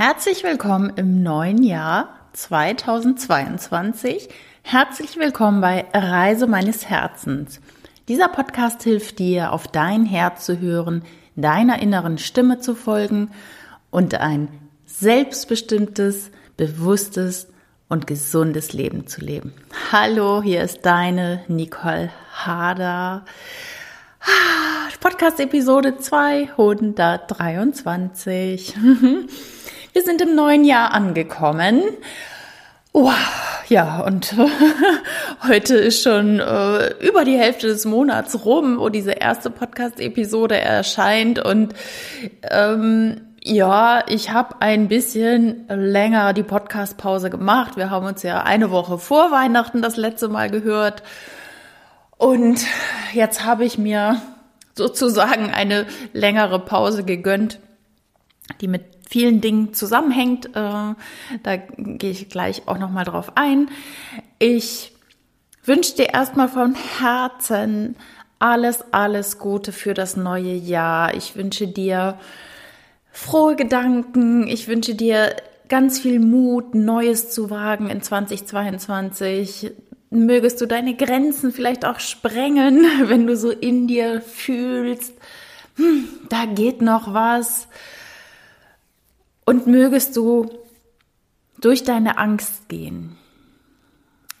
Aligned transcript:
Herzlich 0.00 0.44
willkommen 0.44 0.92
im 0.94 1.24
neuen 1.24 1.60
Jahr 1.60 2.10
2022. 2.34 4.28
Herzlich 4.62 5.16
willkommen 5.16 5.60
bei 5.60 5.86
Reise 5.92 6.46
meines 6.46 6.88
Herzens. 6.88 7.60
Dieser 8.06 8.28
Podcast 8.28 8.84
hilft 8.84 9.18
dir, 9.18 9.52
auf 9.52 9.66
dein 9.66 10.04
Herz 10.04 10.46
zu 10.46 10.60
hören, 10.60 11.02
deiner 11.34 11.82
inneren 11.82 12.18
Stimme 12.18 12.60
zu 12.60 12.76
folgen 12.76 13.32
und 13.90 14.14
ein 14.14 14.46
selbstbestimmtes, 14.86 16.30
bewusstes 16.56 17.48
und 17.88 18.06
gesundes 18.06 18.72
Leben 18.72 19.08
zu 19.08 19.20
leben. 19.20 19.52
Hallo, 19.90 20.44
hier 20.44 20.62
ist 20.62 20.86
deine 20.86 21.42
Nicole 21.48 22.12
Hader. 22.36 23.24
Podcast 25.00 25.40
Episode 25.40 25.96
223. 25.96 28.76
Wir 29.98 30.04
sind 30.04 30.22
im 30.22 30.36
neuen 30.36 30.64
Jahr 30.64 30.92
angekommen. 30.92 31.82
Wow, 32.92 33.16
ja, 33.66 33.98
und 33.98 34.32
heute 35.48 35.74
ist 35.74 36.04
schon 36.04 36.38
äh, 36.38 36.94
über 37.04 37.24
die 37.24 37.36
Hälfte 37.36 37.66
des 37.66 37.84
Monats 37.84 38.44
rum, 38.44 38.78
wo 38.78 38.90
diese 38.90 39.10
erste 39.10 39.50
Podcast-Episode 39.50 40.56
erscheint. 40.56 41.44
Und 41.44 41.74
ähm, 42.48 43.22
ja, 43.42 44.04
ich 44.06 44.30
habe 44.30 44.60
ein 44.60 44.86
bisschen 44.86 45.66
länger 45.68 46.32
die 46.32 46.44
Podcast-Pause 46.44 47.28
gemacht. 47.28 47.76
Wir 47.76 47.90
haben 47.90 48.06
uns 48.06 48.22
ja 48.22 48.44
eine 48.44 48.70
Woche 48.70 48.98
vor 48.98 49.32
Weihnachten 49.32 49.82
das 49.82 49.96
letzte 49.96 50.28
Mal 50.28 50.48
gehört. 50.48 51.02
Und 52.16 52.60
jetzt 53.14 53.44
habe 53.44 53.64
ich 53.64 53.78
mir 53.78 54.22
sozusagen 54.76 55.50
eine 55.50 55.86
längere 56.12 56.60
Pause 56.60 57.02
gegönnt, 57.02 57.58
die 58.60 58.68
mit 58.68 58.97
vielen 59.08 59.40
Dingen 59.40 59.74
zusammenhängt. 59.74 60.46
Äh, 60.46 60.50
da 61.42 61.56
gehe 61.76 62.10
ich 62.10 62.28
gleich 62.28 62.62
auch 62.66 62.78
noch 62.78 62.90
mal 62.90 63.04
drauf 63.04 63.32
ein. 63.34 63.68
Ich 64.38 64.92
wünsche 65.64 65.96
dir 65.96 66.14
erstmal 66.14 66.48
von 66.48 66.74
Herzen 66.74 67.96
alles, 68.38 68.84
alles 68.92 69.38
Gute 69.38 69.72
für 69.72 69.94
das 69.94 70.16
neue 70.16 70.54
Jahr. 70.54 71.14
Ich 71.14 71.36
wünsche 71.36 71.66
dir 71.66 72.18
frohe 73.10 73.56
Gedanken. 73.56 74.46
Ich 74.46 74.68
wünsche 74.68 74.94
dir 74.94 75.34
ganz 75.68 75.98
viel 75.98 76.20
Mut, 76.20 76.74
Neues 76.74 77.30
zu 77.30 77.50
wagen 77.50 77.90
in 77.90 78.02
2022. 78.02 79.72
Mögest 80.10 80.60
du 80.60 80.66
deine 80.66 80.94
Grenzen 80.94 81.52
vielleicht 81.52 81.84
auch 81.84 82.00
sprengen, 82.00 82.84
wenn 83.04 83.26
du 83.26 83.36
so 83.36 83.50
in 83.50 83.86
dir 83.88 84.20
fühlst, 84.20 85.14
hm, 85.76 86.08
da 86.28 86.44
geht 86.46 86.82
noch 86.82 87.14
was. 87.14 87.68
Und 89.48 89.66
mögest 89.66 90.14
du 90.14 90.50
durch 91.58 91.82
deine 91.82 92.18
Angst 92.18 92.68
gehen. 92.68 93.16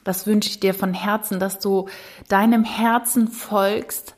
Das 0.04 0.26
wünsche 0.26 0.50
ich 0.50 0.60
dir 0.60 0.74
von 0.74 0.92
Herzen, 0.92 1.40
dass 1.40 1.58
du 1.60 1.88
deinem 2.28 2.62
Herzen 2.62 3.28
folgst, 3.28 4.16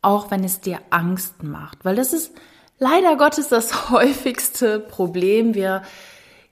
auch 0.00 0.32
wenn 0.32 0.42
es 0.42 0.60
dir 0.60 0.80
Angst 0.90 1.44
macht. 1.44 1.84
Weil 1.84 1.94
das 1.94 2.12
ist 2.12 2.32
leider 2.80 3.16
Gottes 3.16 3.50
das 3.50 3.90
häufigste 3.90 4.80
Problem. 4.80 5.54
Wir 5.54 5.82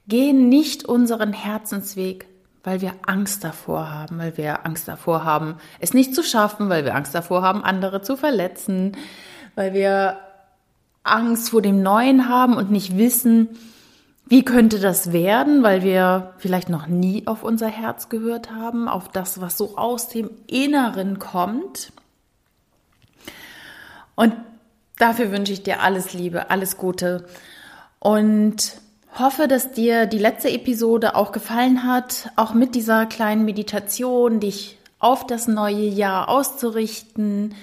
gehen 0.07 0.49
nicht 0.49 0.85
unseren 0.85 1.33
Herzensweg, 1.33 2.29
weil 2.63 2.81
wir 2.83 2.95
Angst 3.05 3.43
davor 3.43 3.91
haben, 3.91 4.19
weil 4.19 4.37
wir 4.37 4.67
Angst 4.67 4.87
davor 4.87 5.25
haben, 5.25 5.57
es 5.81 5.95
nicht 5.95 6.15
zu 6.15 6.23
schaffen, 6.23 6.69
weil 6.69 6.85
wir 6.85 6.95
Angst 6.95 7.13
davor 7.13 7.43
haben, 7.43 7.65
andere 7.65 8.03
zu 8.03 8.17
verletzen, 8.17 8.97
weil 9.57 9.75
wir 9.75 10.21
Angst 11.03 11.51
vor 11.51 11.61
dem 11.61 11.83
Neuen 11.83 12.29
haben 12.29 12.55
und 12.57 12.71
nicht 12.71 12.97
wissen, 12.97 13.49
wie 14.31 14.45
könnte 14.45 14.79
das 14.79 15.13
werden, 15.13 15.65
weil 15.65 15.83
wir 15.83 16.35
vielleicht 16.39 16.69
noch 16.69 16.87
nie 16.87 17.27
auf 17.27 17.43
unser 17.43 17.67
Herz 17.67 18.09
gehört 18.09 18.53
haben, 18.53 18.89
auf 18.89 19.09
das, 19.09 19.41
was 19.41 19.59
so 19.59 19.77
aus 19.77 20.09
dem 20.09 20.31
Inneren 20.47 21.19
kommt. 21.19 21.93
Und 24.15 24.37
dafür 24.99 25.33
wünsche 25.33 25.53
ich 25.53 25.65
dir 25.65 25.81
alles 25.81 26.13
Liebe, 26.13 26.49
alles 26.49 26.77
Gute 26.77 27.27
und 27.99 28.77
hoffe, 29.19 29.49
dass 29.49 29.73
dir 29.73 30.07
die 30.07 30.19
letzte 30.19 30.51
Episode 30.51 31.17
auch 31.17 31.33
gefallen 31.33 31.83
hat, 31.83 32.31
auch 32.37 32.55
mit 32.55 32.77
dieser 32.77 33.07
kleinen 33.07 33.45
Meditation, 33.45 34.39
dich 34.39 34.79
auf 35.01 35.27
das 35.27 35.49
neue 35.49 35.89
Jahr 35.89 36.29
auszurichten, 36.29 37.57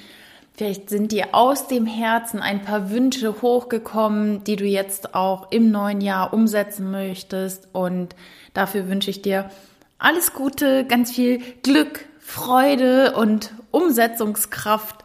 Vielleicht 0.58 0.90
sind 0.90 1.12
dir 1.12 1.36
aus 1.36 1.68
dem 1.68 1.86
Herzen 1.86 2.40
ein 2.40 2.64
paar 2.64 2.90
Wünsche 2.90 3.44
hochgekommen, 3.44 4.44
die 4.44 4.56
du 4.56 4.66
jetzt 4.66 5.14
auch 5.14 5.52
im 5.52 5.70
neuen 5.70 6.02
Jahr 6.02 6.34
umsetzen 6.34 6.90
möchtest. 6.90 7.68
Und 7.74 8.16
dafür 8.56 8.90
wünsche 8.90 9.12
ich 9.12 9.22
dir 9.22 9.52
alles 10.00 10.34
Gute, 10.34 10.84
ganz 10.84 11.12
viel 11.12 11.42
Glück, 11.62 12.06
Freude 12.20 13.14
und 13.14 13.54
Umsetzungskraft. 13.70 15.04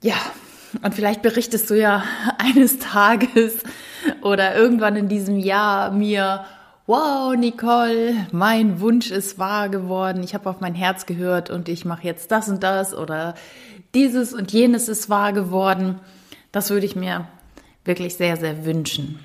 Ja, 0.00 0.16
und 0.82 0.94
vielleicht 0.94 1.20
berichtest 1.20 1.68
du 1.68 1.74
ja 1.74 2.02
eines 2.38 2.78
Tages 2.78 3.58
oder 4.22 4.56
irgendwann 4.56 4.96
in 4.96 5.08
diesem 5.10 5.38
Jahr 5.38 5.90
mir, 5.90 6.46
wow, 6.86 7.36
Nicole, 7.36 8.26
mein 8.32 8.80
Wunsch 8.80 9.10
ist 9.10 9.38
wahr 9.38 9.68
geworden. 9.68 10.22
Ich 10.22 10.32
habe 10.32 10.48
auf 10.48 10.60
mein 10.60 10.74
Herz 10.74 11.04
gehört 11.04 11.50
und 11.50 11.68
ich 11.68 11.84
mache 11.84 12.06
jetzt 12.06 12.30
das 12.30 12.48
und 12.48 12.62
das 12.62 12.94
oder 12.94 13.34
dieses 13.96 14.34
und 14.34 14.52
jenes 14.52 14.88
ist 14.88 15.08
wahr 15.08 15.32
geworden. 15.32 15.98
Das 16.52 16.68
würde 16.70 16.84
ich 16.84 16.94
mir 16.94 17.26
wirklich 17.84 18.14
sehr, 18.14 18.36
sehr 18.36 18.66
wünschen. 18.66 19.18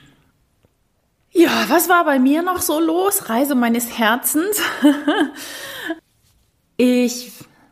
Ja, 1.31 1.65
was 1.67 1.89
war 1.89 2.05
bei 2.05 2.19
mir 2.19 2.41
noch 2.41 2.61
so 2.61 2.79
los? 2.79 3.29
Reise 3.29 3.53
meines 3.53 3.97
Herzens. 3.97 4.61
ich 6.77 7.31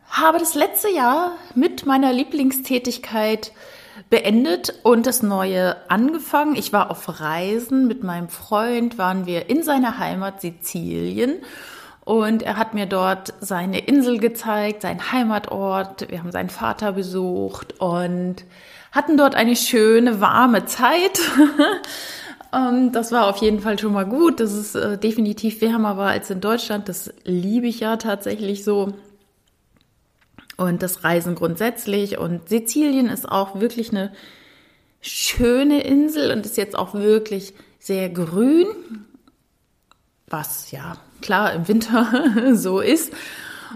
habe 0.09 0.39
das 0.39 0.55
letzte 0.55 0.89
Jahr 0.89 1.37
mit 1.55 1.85
meiner 1.85 2.11
Lieblingstätigkeit 2.11 3.53
beendet 4.09 4.79
und 4.83 5.05
das 5.05 5.23
neue 5.23 5.77
angefangen. 5.89 6.55
Ich 6.55 6.73
war 6.73 6.91
auf 6.91 7.21
Reisen 7.21 7.87
mit 7.87 8.03
meinem 8.03 8.27
Freund, 8.27 8.97
waren 8.97 9.25
wir 9.25 9.49
in 9.49 9.63
seiner 9.63 9.99
Heimat 9.99 10.41
Sizilien 10.41 11.37
und 12.09 12.41
er 12.41 12.57
hat 12.57 12.73
mir 12.73 12.87
dort 12.87 13.35
seine 13.39 13.85
Insel 13.85 14.17
gezeigt, 14.17 14.81
sein 14.81 15.11
Heimatort. 15.11 16.09
Wir 16.09 16.17
haben 16.17 16.31
seinen 16.31 16.49
Vater 16.49 16.93
besucht 16.93 17.79
und 17.79 18.45
hatten 18.91 19.15
dort 19.15 19.35
eine 19.35 19.55
schöne, 19.55 20.19
warme 20.19 20.65
Zeit. 20.65 21.21
Ähm, 22.51 22.91
das 22.91 23.11
war 23.11 23.27
auf 23.27 23.37
jeden 23.37 23.59
Fall 23.59 23.77
schon 23.77 23.93
mal 23.93 24.07
gut. 24.07 24.39
Das 24.39 24.53
ist 24.53 24.73
äh, 24.73 24.97
definitiv 24.97 25.61
wärmer 25.61 25.97
war 25.97 26.09
als 26.09 26.31
in 26.31 26.41
Deutschland. 26.41 26.89
Das 26.89 27.13
liebe 27.23 27.67
ich 27.67 27.79
ja 27.81 27.97
tatsächlich 27.97 28.63
so. 28.63 28.93
Und 30.57 30.81
das 30.81 31.03
Reisen 31.03 31.35
grundsätzlich. 31.35 32.17
Und 32.17 32.49
Sizilien 32.49 33.05
ist 33.05 33.29
auch 33.29 33.59
wirklich 33.59 33.91
eine 33.91 34.11
schöne 34.99 35.83
Insel 35.83 36.31
und 36.31 36.43
ist 36.43 36.57
jetzt 36.57 36.75
auch 36.75 36.95
wirklich 36.95 37.53
sehr 37.77 38.09
grün. 38.09 38.65
Was 40.25 40.71
ja 40.71 40.97
klar 41.21 41.53
im 41.53 41.67
Winter 41.67 42.07
so 42.55 42.79
ist. 42.79 43.13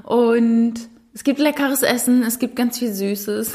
Und 0.04 0.76
es 1.14 1.24
gibt 1.24 1.40
leckeres 1.40 1.84
Essen, 1.84 2.24
es 2.24 2.40
gibt 2.40 2.56
ganz 2.56 2.80
viel 2.80 2.94
Süßes. 2.94 3.54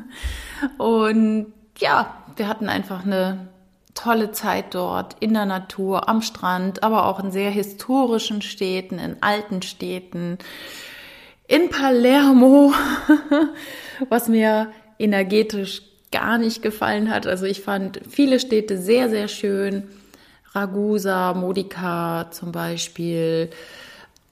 Und 0.78 1.52
ja, 1.78 2.14
wir 2.36 2.48
hatten 2.48 2.68
einfach 2.68 3.04
eine 3.04 3.48
tolle 3.94 4.32
Zeit 4.32 4.74
dort 4.74 5.16
in 5.20 5.34
der 5.34 5.46
Natur, 5.46 6.08
am 6.08 6.22
Strand, 6.22 6.82
aber 6.82 7.06
auch 7.06 7.22
in 7.22 7.30
sehr 7.30 7.50
historischen 7.50 8.42
Städten, 8.42 8.98
in 8.98 9.16
alten 9.20 9.62
Städten, 9.62 10.38
in 11.46 11.68
Palermo, 11.68 12.72
was 14.08 14.28
mir 14.28 14.72
energetisch 14.98 15.82
gar 16.10 16.38
nicht 16.38 16.62
gefallen 16.62 17.10
hat. 17.10 17.26
Also 17.26 17.46
ich 17.46 17.60
fand 17.60 18.00
viele 18.08 18.40
Städte 18.40 18.78
sehr, 18.78 19.08
sehr 19.08 19.28
schön. 19.28 19.84
Ragusa, 20.54 21.34
Modica 21.34 22.30
zum 22.30 22.52
Beispiel. 22.52 23.50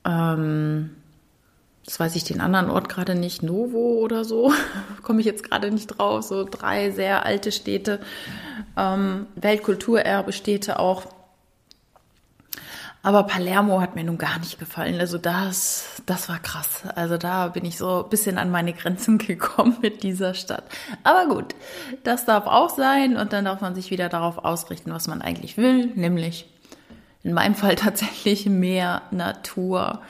Ähm, 0.04 0.90
das 1.84 1.98
weiß 1.98 2.14
ich 2.14 2.24
den 2.24 2.40
anderen 2.40 2.70
Ort 2.70 2.88
gerade 2.88 3.14
nicht, 3.14 3.42
Novo 3.42 3.98
oder 3.98 4.24
so, 4.24 4.52
komme 5.02 5.20
ich 5.20 5.26
jetzt 5.26 5.42
gerade 5.42 5.70
nicht 5.70 5.86
drauf. 5.86 6.22
So 6.22 6.44
drei 6.44 6.90
sehr 6.90 7.26
alte 7.26 7.50
Städte, 7.52 8.00
ähm, 8.76 9.26
Weltkulturerbe-Städte 9.34 10.78
auch. 10.78 11.06
Aber 13.02 13.22
Palermo 13.22 13.80
hat 13.80 13.96
mir 13.96 14.04
nun 14.04 14.18
gar 14.18 14.38
nicht 14.40 14.58
gefallen. 14.58 15.00
Also 15.00 15.16
das, 15.16 16.02
das 16.04 16.28
war 16.28 16.38
krass. 16.38 16.82
Also 16.94 17.16
da 17.16 17.48
bin 17.48 17.64
ich 17.64 17.78
so 17.78 18.04
ein 18.04 18.10
bisschen 18.10 18.36
an 18.36 18.50
meine 18.50 18.74
Grenzen 18.74 19.16
gekommen 19.26 19.78
mit 19.80 20.02
dieser 20.02 20.34
Stadt. 20.34 20.64
Aber 21.02 21.34
gut, 21.34 21.54
das 22.04 22.26
darf 22.26 22.46
auch 22.46 22.68
sein 22.68 23.16
und 23.16 23.32
dann 23.32 23.46
darf 23.46 23.62
man 23.62 23.74
sich 23.74 23.90
wieder 23.90 24.08
darauf 24.10 24.38
ausrichten, 24.38 24.92
was 24.92 25.08
man 25.08 25.22
eigentlich 25.22 25.56
will, 25.56 25.86
nämlich 25.94 26.46
in 27.22 27.32
meinem 27.32 27.54
Fall 27.54 27.74
tatsächlich 27.76 28.46
mehr 28.46 29.02
Natur. 29.10 30.02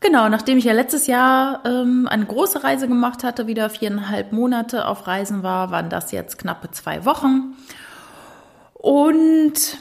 Genau, 0.00 0.28
nachdem 0.28 0.58
ich 0.58 0.64
ja 0.64 0.72
letztes 0.72 1.06
Jahr 1.06 1.62
ähm, 1.64 2.08
eine 2.10 2.24
große 2.24 2.64
Reise 2.64 2.88
gemacht 2.88 3.22
hatte, 3.22 3.46
wieder 3.46 3.70
viereinhalb 3.70 4.32
Monate 4.32 4.88
auf 4.88 5.06
Reisen 5.06 5.42
war, 5.44 5.70
waren 5.70 5.90
das 5.90 6.10
jetzt 6.10 6.38
knappe 6.38 6.70
zwei 6.72 7.04
Wochen. 7.04 7.54
Und 8.72 9.78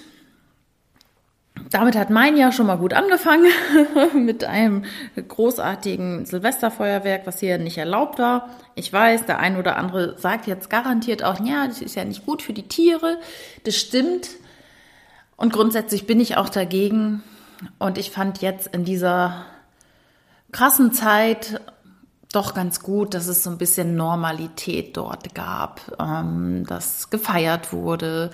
damit 1.72 1.96
hat 1.96 2.10
mein 2.10 2.38
Jahr 2.38 2.52
schon 2.52 2.68
mal 2.68 2.78
gut 2.78 2.94
angefangen 2.94 3.48
mit 4.14 4.44
einem 4.44 4.84
großartigen 5.16 6.26
Silvesterfeuerwerk, 6.26 7.26
was 7.26 7.40
hier 7.40 7.58
nicht 7.58 7.78
erlaubt 7.78 8.20
war. 8.20 8.50
Ich 8.76 8.92
weiß, 8.92 9.26
der 9.26 9.40
ein 9.40 9.58
oder 9.58 9.78
andere 9.78 10.20
sagt 10.20 10.48
jetzt 10.48 10.70
garantiert 10.70 11.24
auch, 11.24 11.40
ja, 11.44 11.68
das 11.68 11.82
ist 11.82 11.96
ja 11.96 12.04
nicht 12.04 12.26
gut 12.26 12.42
für 12.42 12.54
die 12.54 12.68
Tiere. 12.68 13.18
Das 13.64 13.78
stimmt. 13.78 14.30
Und 15.38 15.54
grundsätzlich 15.54 16.06
bin 16.06 16.20
ich 16.20 16.38
auch 16.38 16.50
dagegen. 16.50 17.24
Und 17.80 17.98
ich 17.98 18.12
fand 18.12 18.42
jetzt 18.42 18.68
in 18.68 18.84
dieser 18.84 19.46
krassen 20.52 20.92
Zeit 20.92 21.62
doch 22.34 22.54
ganz 22.54 22.82
gut, 22.82 23.14
dass 23.14 23.28
es 23.28 23.44
so 23.44 23.50
ein 23.50 23.58
bisschen 23.58 23.96
Normalität 23.96 24.98
dort 24.98 25.34
gab, 25.36 25.82
ähm, 26.00 26.66
dass 26.66 27.10
gefeiert 27.10 27.74
wurde, 27.74 28.32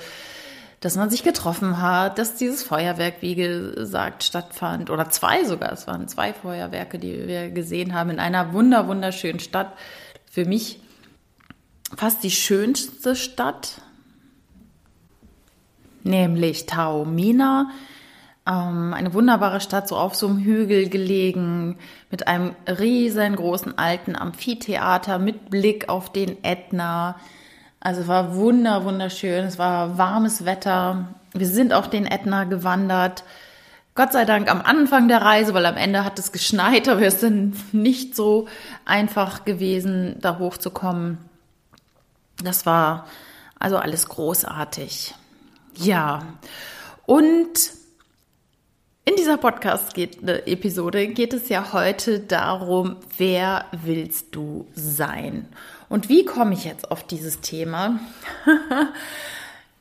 dass 0.80 0.96
man 0.96 1.10
sich 1.10 1.24
getroffen 1.24 1.82
hat, 1.82 2.20
dass 2.20 2.36
dieses 2.36 2.62
Feuerwerk, 2.62 3.16
wie 3.22 3.36
gesagt, 3.36 4.24
stattfand. 4.24 4.90
Oder 4.90 5.10
zwei 5.10 5.44
sogar. 5.44 5.72
Es 5.72 5.88
waren 5.88 6.08
zwei 6.08 6.34
Feuerwerke, 6.34 7.00
die 7.00 7.28
wir 7.28 7.50
gesehen 7.50 7.96
haben 7.96 8.12
in 8.12 8.20
einer 8.20 8.54
wunder, 8.54 8.88
wunderschönen 8.88 9.40
Stadt. 9.40 9.74
Für 10.30 10.46
mich 10.46 10.80
fast 11.96 12.24
die 12.24 12.32
schönste 12.32 13.16
Stadt, 13.16 13.82
nämlich 16.04 16.68
Taormina. 16.68 17.72
Ähm, 18.48 18.94
eine 18.94 19.14
wunderbare 19.16 19.62
Stadt, 19.62 19.88
so 19.88 19.98
auf 19.98 20.14
so 20.14 20.28
einem 20.28 20.40
Hügel 20.40 20.90
gelegen, 20.90 21.80
mit 22.12 22.28
einem 22.28 22.56
riesengroßen 22.68 23.80
alten 23.80 24.16
Amphitheater 24.16 25.18
mit 25.18 25.50
Blick 25.50 25.90
auf 25.90 26.12
den 26.12 26.44
Ätna 26.44 27.20
also 27.88 28.02
es 28.02 28.08
war 28.10 28.36
wunder, 28.36 28.84
wunderschön. 28.84 29.46
Es 29.46 29.58
war 29.58 29.98
warmes 29.98 30.44
Wetter. 30.44 31.08
Wir 31.32 31.48
sind 31.48 31.72
auf 31.72 31.90
den 31.90 32.06
Ätna 32.06 32.44
gewandert. 32.44 33.24
Gott 33.96 34.12
sei 34.12 34.26
Dank 34.26 34.52
am 34.52 34.60
Anfang 34.62 35.08
der 35.08 35.22
Reise, 35.22 35.54
weil 35.54 35.66
am 35.66 35.78
Ende 35.78 36.04
hat 36.04 36.20
es 36.20 36.34
geschneit, 36.34 36.90
aber 36.90 37.04
es 37.04 37.24
ist 37.24 37.74
nicht 37.74 38.14
so 38.14 38.50
einfach 38.84 39.46
gewesen, 39.46 40.18
da 40.20 40.38
hochzukommen. 40.38 41.18
Das 42.44 42.66
war 42.66 43.08
also 43.58 43.78
alles 43.78 44.10
großartig. 44.10 45.16
Ja. 45.76 46.24
Und 47.06 47.72
in 49.06 49.16
dieser 49.16 49.38
Podcast-Episode 49.38 51.08
geht 51.08 51.32
es 51.32 51.48
ja 51.48 51.72
heute 51.72 52.20
darum, 52.20 52.98
wer 53.18 53.64
willst 53.72 54.36
du 54.36 54.68
sein? 54.76 55.48
Und 55.90 56.10
wie 56.10 56.26
komme 56.26 56.54
ich 56.54 56.66
jetzt 56.66 56.92
auf 56.92 57.06
dieses 57.06 57.40
Thema? 57.42 58.00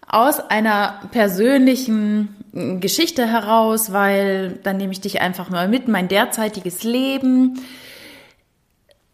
Aus 0.09 0.39
einer 0.39 1.01
persönlichen 1.11 2.37
Geschichte 2.81 3.27
heraus, 3.27 3.93
weil 3.93 4.59
dann 4.63 4.77
nehme 4.77 4.93
ich 4.93 5.01
dich 5.01 5.21
einfach 5.21 5.51
mal 5.51 5.69
mit, 5.69 5.89
mein 5.89 6.07
derzeitiges 6.07 6.85
Leben, 6.85 7.61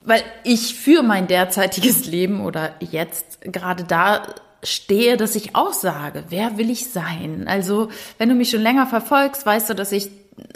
weil 0.02 0.22
ich 0.44 0.74
für 0.74 1.02
mein 1.02 1.28
derzeitiges 1.28 2.06
Leben 2.10 2.44
oder 2.44 2.74
jetzt 2.80 3.40
gerade 3.40 3.84
da 3.84 4.22
stehe, 4.62 5.16
dass 5.16 5.34
ich 5.34 5.56
auch 5.56 5.72
sage, 5.72 6.24
wer 6.28 6.58
will 6.58 6.70
ich 6.70 6.90
sein? 6.90 7.46
Also, 7.48 7.88
wenn 8.18 8.28
du 8.28 8.34
mich 8.34 8.50
schon 8.50 8.60
länger 8.60 8.86
verfolgst, 8.86 9.44
weißt 9.44 9.70
du, 9.70 9.74
dass 9.74 9.92
ich 9.92 10.10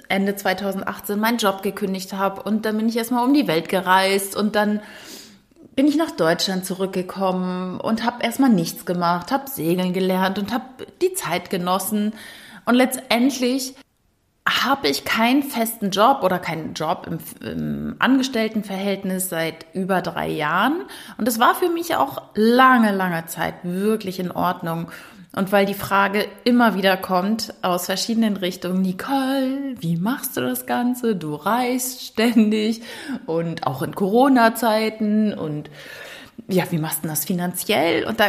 Ende 0.08 0.36
2018 0.36 1.18
meinen 1.18 1.38
Job 1.38 1.62
gekündigt 1.62 2.12
habe 2.12 2.42
und 2.42 2.64
dann 2.64 2.76
bin 2.76 2.88
ich 2.88 2.96
erstmal 2.96 3.24
um 3.24 3.34
die 3.34 3.48
Welt 3.48 3.68
gereist 3.68 4.36
und 4.36 4.54
dann 4.54 4.80
bin 5.76 5.86
ich 5.86 5.96
nach 5.96 6.10
Deutschland 6.10 6.64
zurückgekommen 6.64 7.78
und 7.80 8.04
habe 8.04 8.24
erstmal 8.24 8.50
nichts 8.50 8.86
gemacht, 8.86 9.30
habe 9.30 9.48
segeln 9.48 9.92
gelernt 9.92 10.38
und 10.38 10.52
habe 10.52 10.64
die 11.02 11.12
Zeit 11.12 11.50
genossen. 11.50 12.14
Und 12.64 12.74
letztendlich 12.74 13.74
habe 14.48 14.88
ich 14.88 15.04
keinen 15.04 15.42
festen 15.42 15.90
Job 15.90 16.22
oder 16.22 16.38
keinen 16.38 16.72
Job 16.72 17.06
im, 17.06 17.18
im, 17.46 17.96
Angestelltenverhältnis 17.98 19.28
seit 19.28 19.66
über 19.74 20.00
drei 20.00 20.28
Jahren. 20.28 20.82
Und 21.18 21.28
das 21.28 21.38
war 21.38 21.54
für 21.54 21.68
mich 21.68 21.94
auch 21.96 22.22
lange, 22.34 22.92
lange 22.92 23.26
Zeit 23.26 23.54
wirklich 23.62 24.18
in 24.18 24.30
Ordnung. 24.30 24.90
Und 25.36 25.52
weil 25.52 25.66
die 25.66 25.74
Frage 25.74 26.26
immer 26.44 26.74
wieder 26.76 26.96
kommt 26.96 27.52
aus 27.60 27.84
verschiedenen 27.86 28.38
Richtungen, 28.38 28.80
Nicole, 28.80 29.74
wie 29.78 29.96
machst 29.96 30.34
du 30.38 30.40
das 30.40 30.64
Ganze? 30.64 31.14
Du 31.14 31.34
reist 31.34 32.02
ständig 32.02 32.80
und 33.26 33.66
auch 33.66 33.82
in 33.82 33.94
Corona-Zeiten 33.94 35.34
und 35.34 35.70
ja, 36.48 36.64
wie 36.70 36.78
machst 36.78 37.04
du 37.04 37.08
das 37.08 37.26
finanziell? 37.26 38.06
Und 38.06 38.18
da, 38.18 38.28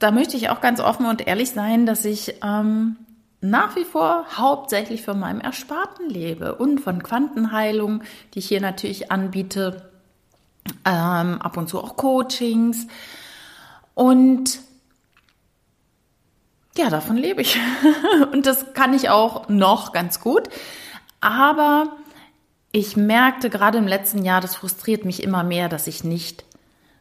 da 0.00 0.10
möchte 0.10 0.36
ich 0.36 0.50
auch 0.50 0.60
ganz 0.60 0.80
offen 0.80 1.06
und 1.06 1.28
ehrlich 1.28 1.50
sein, 1.50 1.86
dass 1.86 2.04
ich 2.04 2.34
ähm, 2.42 2.96
nach 3.40 3.76
wie 3.76 3.84
vor 3.84 4.24
hauptsächlich 4.36 5.02
von 5.02 5.20
meinem 5.20 5.40
Ersparten 5.40 6.10
lebe 6.10 6.56
und 6.56 6.80
von 6.80 7.04
Quantenheilung, 7.04 8.02
die 8.34 8.40
ich 8.40 8.48
hier 8.48 8.60
natürlich 8.60 9.12
anbiete, 9.12 9.88
ähm, 10.84 11.40
ab 11.40 11.56
und 11.56 11.68
zu 11.68 11.78
auch 11.78 11.96
Coachings. 11.96 12.88
Und 13.94 14.58
ja, 16.78 16.90
davon 16.90 17.16
lebe 17.16 17.42
ich. 17.42 17.58
Und 18.32 18.46
das 18.46 18.72
kann 18.72 18.94
ich 18.94 19.10
auch 19.10 19.48
noch 19.48 19.92
ganz 19.92 20.20
gut. 20.20 20.48
Aber 21.20 21.96
ich 22.72 22.96
merkte 22.96 23.50
gerade 23.50 23.78
im 23.78 23.86
letzten 23.86 24.24
Jahr, 24.24 24.40
das 24.40 24.54
frustriert 24.54 25.04
mich 25.04 25.22
immer 25.22 25.42
mehr, 25.42 25.68
dass 25.68 25.86
ich 25.86 26.04
nicht, 26.04 26.44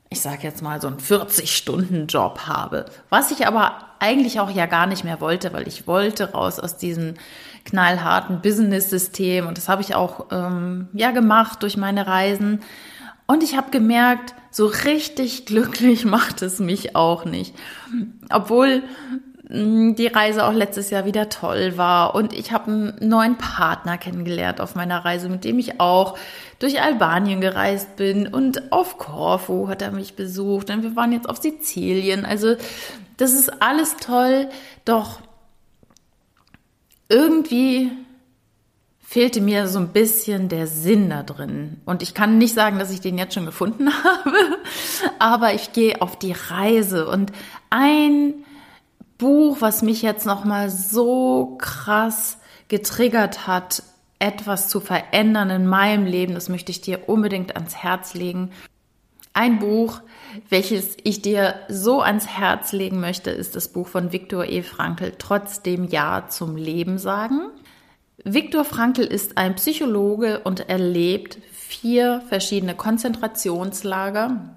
ich 0.09 0.21
sage 0.21 0.43
jetzt 0.43 0.61
mal, 0.61 0.81
so 0.81 0.87
einen 0.87 0.97
40-Stunden-Job 0.97 2.47
habe. 2.47 2.85
Was 3.09 3.31
ich 3.31 3.45
aber 3.45 3.85
eigentlich 3.99 4.39
auch 4.39 4.49
ja 4.49 4.65
gar 4.65 4.87
nicht 4.87 5.03
mehr 5.03 5.21
wollte, 5.21 5.53
weil 5.53 5.67
ich 5.67 5.87
wollte 5.87 6.31
raus 6.31 6.59
aus 6.59 6.77
diesem 6.77 7.15
knallharten 7.65 8.41
Business-System. 8.41 9.45
Und 9.47 9.57
das 9.57 9.69
habe 9.69 9.81
ich 9.81 9.93
auch 9.93 10.27
ähm, 10.31 10.87
ja 10.93 11.11
gemacht 11.11 11.61
durch 11.61 11.77
meine 11.77 12.07
Reisen. 12.07 12.61
Und 13.27 13.43
ich 13.43 13.57
habe 13.57 13.71
gemerkt, 13.71 14.33
so 14.49 14.65
richtig 14.65 15.45
glücklich 15.45 16.05
macht 16.05 16.41
es 16.41 16.59
mich 16.59 16.95
auch 16.95 17.25
nicht. 17.25 17.53
Obwohl 18.29 18.83
die 19.49 20.07
Reise 20.07 20.45
auch 20.45 20.51
letztes 20.51 20.89
Jahr 20.89 21.05
wieder 21.05 21.29
toll 21.29 21.77
war 21.77 22.15
und 22.15 22.33
ich 22.33 22.51
habe 22.51 22.71
einen 22.71 22.97
neuen 22.99 23.37
Partner 23.37 23.97
kennengelernt 23.97 24.59
auf 24.59 24.75
meiner 24.75 25.05
Reise, 25.05 25.29
mit 25.29 25.45
dem 25.45 25.57
ich 25.57 25.79
auch 25.79 26.17
durch 26.59 26.81
Albanien 26.81 27.39
gereist 27.39 27.95
bin 27.95 28.27
und 28.27 28.73
auf 28.73 28.97
Korfu 28.97 29.69
hat 29.69 29.81
er 29.81 29.91
mich 29.91 30.15
besucht 30.15 30.69
und 30.69 30.83
wir 30.83 30.97
waren 30.97 31.13
jetzt 31.13 31.29
auf 31.29 31.37
Sizilien. 31.37 32.25
Also 32.25 32.55
das 33.15 33.31
ist 33.31 33.61
alles 33.61 33.95
toll, 33.97 34.49
doch 34.83 35.21
irgendwie 37.07 37.91
fehlte 38.99 39.39
mir 39.39 39.69
so 39.69 39.79
ein 39.79 39.93
bisschen 39.93 40.49
der 40.49 40.67
Sinn 40.67 41.09
da 41.09 41.23
drin. 41.23 41.79
Und 41.85 42.03
ich 42.03 42.13
kann 42.13 42.37
nicht 42.37 42.53
sagen, 42.53 42.79
dass 42.79 42.91
ich 42.91 42.99
den 42.99 43.17
jetzt 43.17 43.33
schon 43.33 43.45
gefunden 43.45 43.89
habe, 44.03 44.37
aber 45.19 45.53
ich 45.53 45.71
gehe 45.71 46.01
auf 46.01 46.19
die 46.19 46.33
Reise 46.33 47.07
und 47.07 47.31
ein 47.69 48.33
Buch, 49.17 49.57
was 49.59 49.81
mich 49.81 50.01
jetzt 50.01 50.25
noch 50.25 50.45
mal 50.45 50.69
so 50.69 51.57
krass 51.59 52.37
getriggert 52.67 53.47
hat, 53.47 53.83
etwas 54.19 54.69
zu 54.69 54.79
verändern 54.79 55.49
in 55.49 55.67
meinem 55.67 56.05
Leben, 56.05 56.33
das 56.33 56.49
möchte 56.49 56.71
ich 56.71 56.81
dir 56.81 57.07
unbedingt 57.07 57.55
ans 57.55 57.75
Herz 57.75 58.13
legen. 58.13 58.51
Ein 59.33 59.59
Buch, 59.59 60.01
welches 60.49 60.97
ich 61.03 61.21
dir 61.21 61.55
so 61.69 62.01
ans 62.01 62.27
Herz 62.27 62.71
legen 62.71 62.99
möchte, 62.99 63.29
ist 63.29 63.55
das 63.55 63.67
Buch 63.67 63.87
von 63.87 64.11
Viktor 64.11 64.45
E. 64.45 64.63
Frankl, 64.63 65.13
Trotzdem 65.17 65.85
Ja 65.85 66.27
zum 66.27 66.55
Leben 66.55 66.97
sagen. 66.97 67.51
Viktor 68.23 68.65
Frankl 68.65 69.03
ist 69.03 69.37
ein 69.37 69.55
Psychologe 69.55 70.39
und 70.39 70.67
erlebt 70.69 71.37
vier 71.51 72.23
verschiedene 72.27 72.73
Konzentrationslager 72.73 74.55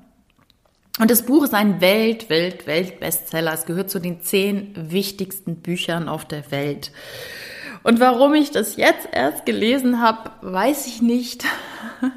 und 0.98 1.10
das 1.10 1.22
Buch 1.22 1.44
ist 1.44 1.54
ein 1.54 1.80
Welt, 1.80 2.28
Welt, 2.28 2.66
Welt-Bestseller. 2.66 3.52
Es 3.52 3.64
gehört 3.64 3.90
zu 3.90 4.00
den 4.00 4.22
zehn 4.22 4.74
wichtigsten 4.74 5.56
Büchern 5.56 6.08
auf 6.08 6.24
der 6.24 6.50
Welt. 6.50 6.90
Und 7.82 8.00
warum 8.00 8.34
ich 8.34 8.50
das 8.50 8.76
jetzt 8.76 9.08
erst 9.12 9.46
gelesen 9.46 10.02
habe, 10.02 10.30
weiß 10.42 10.86
ich 10.86 11.02
nicht. 11.02 11.44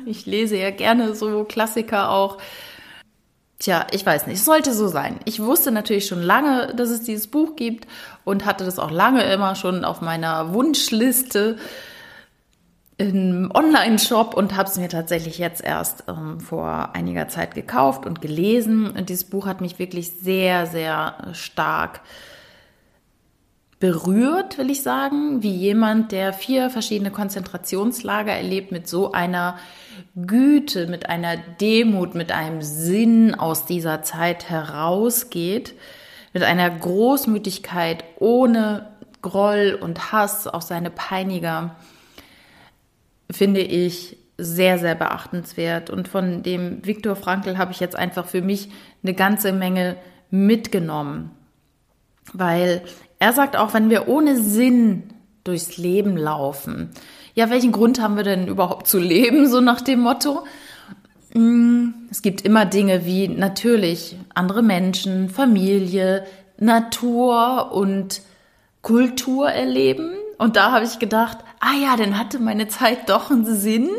Ich 0.05 0.25
lese 0.25 0.55
ja 0.55 0.71
gerne 0.71 1.13
so 1.13 1.43
Klassiker 1.43 2.09
auch. 2.09 2.37
Tja, 3.59 3.85
ich 3.91 4.05
weiß 4.05 4.27
nicht. 4.27 4.37
Es 4.37 4.45
sollte 4.45 4.73
so 4.73 4.87
sein. 4.87 5.19
Ich 5.25 5.41
wusste 5.41 5.71
natürlich 5.71 6.05
schon 6.05 6.21
lange, 6.21 6.73
dass 6.73 6.89
es 6.89 7.03
dieses 7.03 7.27
Buch 7.27 7.57
gibt 7.57 7.85
und 8.23 8.45
hatte 8.45 8.63
das 8.63 8.79
auch 8.79 8.91
lange 8.91 9.23
immer 9.23 9.55
schon 9.55 9.83
auf 9.83 9.99
meiner 9.99 10.53
Wunschliste 10.53 11.57
im 12.97 13.51
Online-Shop 13.53 14.35
und 14.35 14.55
habe 14.55 14.69
es 14.69 14.77
mir 14.77 14.89
tatsächlich 14.89 15.37
jetzt 15.37 15.63
erst 15.63 16.03
ähm, 16.07 16.39
vor 16.39 16.93
einiger 16.93 17.27
Zeit 17.27 17.55
gekauft 17.55 18.05
und 18.05 18.21
gelesen. 18.21 18.91
Und 18.91 19.09
dieses 19.09 19.23
Buch 19.23 19.45
hat 19.45 19.61
mich 19.61 19.79
wirklich 19.79 20.11
sehr, 20.11 20.67
sehr 20.67 21.29
stark 21.33 22.01
berührt, 23.79 24.57
will 24.57 24.69
ich 24.69 24.81
sagen, 24.81 25.43
wie 25.43 25.51
jemand, 25.51 26.13
der 26.13 26.31
vier 26.31 26.69
verschiedene 26.69 27.11
Konzentrationslager 27.11 28.31
erlebt, 28.31 28.71
mit 28.71 28.87
so 28.87 29.11
einer 29.11 29.57
Güte, 30.15 30.87
mit 30.87 31.09
einer 31.09 31.35
Demut, 31.59 32.15
mit 32.15 32.31
einem 32.31 32.61
Sinn 32.61 33.35
aus 33.35 33.65
dieser 33.65 34.01
Zeit 34.01 34.49
herausgeht, 34.49 35.73
mit 36.31 36.43
einer 36.43 36.69
Großmütigkeit, 36.69 38.05
ohne 38.19 38.87
Groll 39.21 39.77
und 39.81 40.13
Hass, 40.13 40.47
auch 40.47 40.61
seine 40.61 40.89
Peiniger, 40.89 41.75
finde 43.33 43.61
ich 43.61 44.17
sehr, 44.37 44.79
sehr 44.79 44.95
beachtenswert. 44.95 45.89
Und 45.89 46.07
von 46.07 46.43
dem 46.43 46.85
Viktor 46.85 47.15
Frankl 47.15 47.57
habe 47.57 47.71
ich 47.71 47.79
jetzt 47.79 47.95
einfach 47.95 48.25
für 48.25 48.41
mich 48.41 48.69
eine 49.03 49.13
ganze 49.13 49.53
Menge 49.53 49.97
mitgenommen. 50.31 51.31
Weil 52.31 52.81
er 53.19 53.33
sagt 53.33 53.55
auch, 53.55 53.73
wenn 53.73 53.89
wir 53.89 54.07
ohne 54.07 54.41
Sinn 54.41 55.03
durchs 55.43 55.77
Leben 55.77 56.17
laufen, 56.17 56.89
ja, 57.35 57.49
welchen 57.49 57.71
Grund 57.71 57.99
haben 57.99 58.15
wir 58.15 58.23
denn 58.23 58.47
überhaupt 58.47 58.87
zu 58.87 58.99
leben, 58.99 59.47
so 59.47 59.59
nach 59.59 59.81
dem 59.81 60.01
Motto? 60.01 60.45
Mm, 61.33 61.89
es 62.11 62.21
gibt 62.21 62.41
immer 62.41 62.65
Dinge 62.65 63.05
wie 63.05 63.27
natürlich 63.27 64.17
andere 64.35 64.61
Menschen, 64.61 65.29
Familie, 65.29 66.25
Natur 66.57 67.71
und 67.71 68.21
Kultur 68.81 69.49
erleben. 69.49 70.11
Und 70.37 70.55
da 70.55 70.71
habe 70.71 70.85
ich 70.85 70.99
gedacht, 70.99 71.37
ah 71.59 71.75
ja, 71.81 71.95
dann 71.95 72.17
hatte 72.17 72.39
meine 72.39 72.67
Zeit 72.67 73.09
doch 73.09 73.31
einen 73.31 73.45
Sinn, 73.45 73.89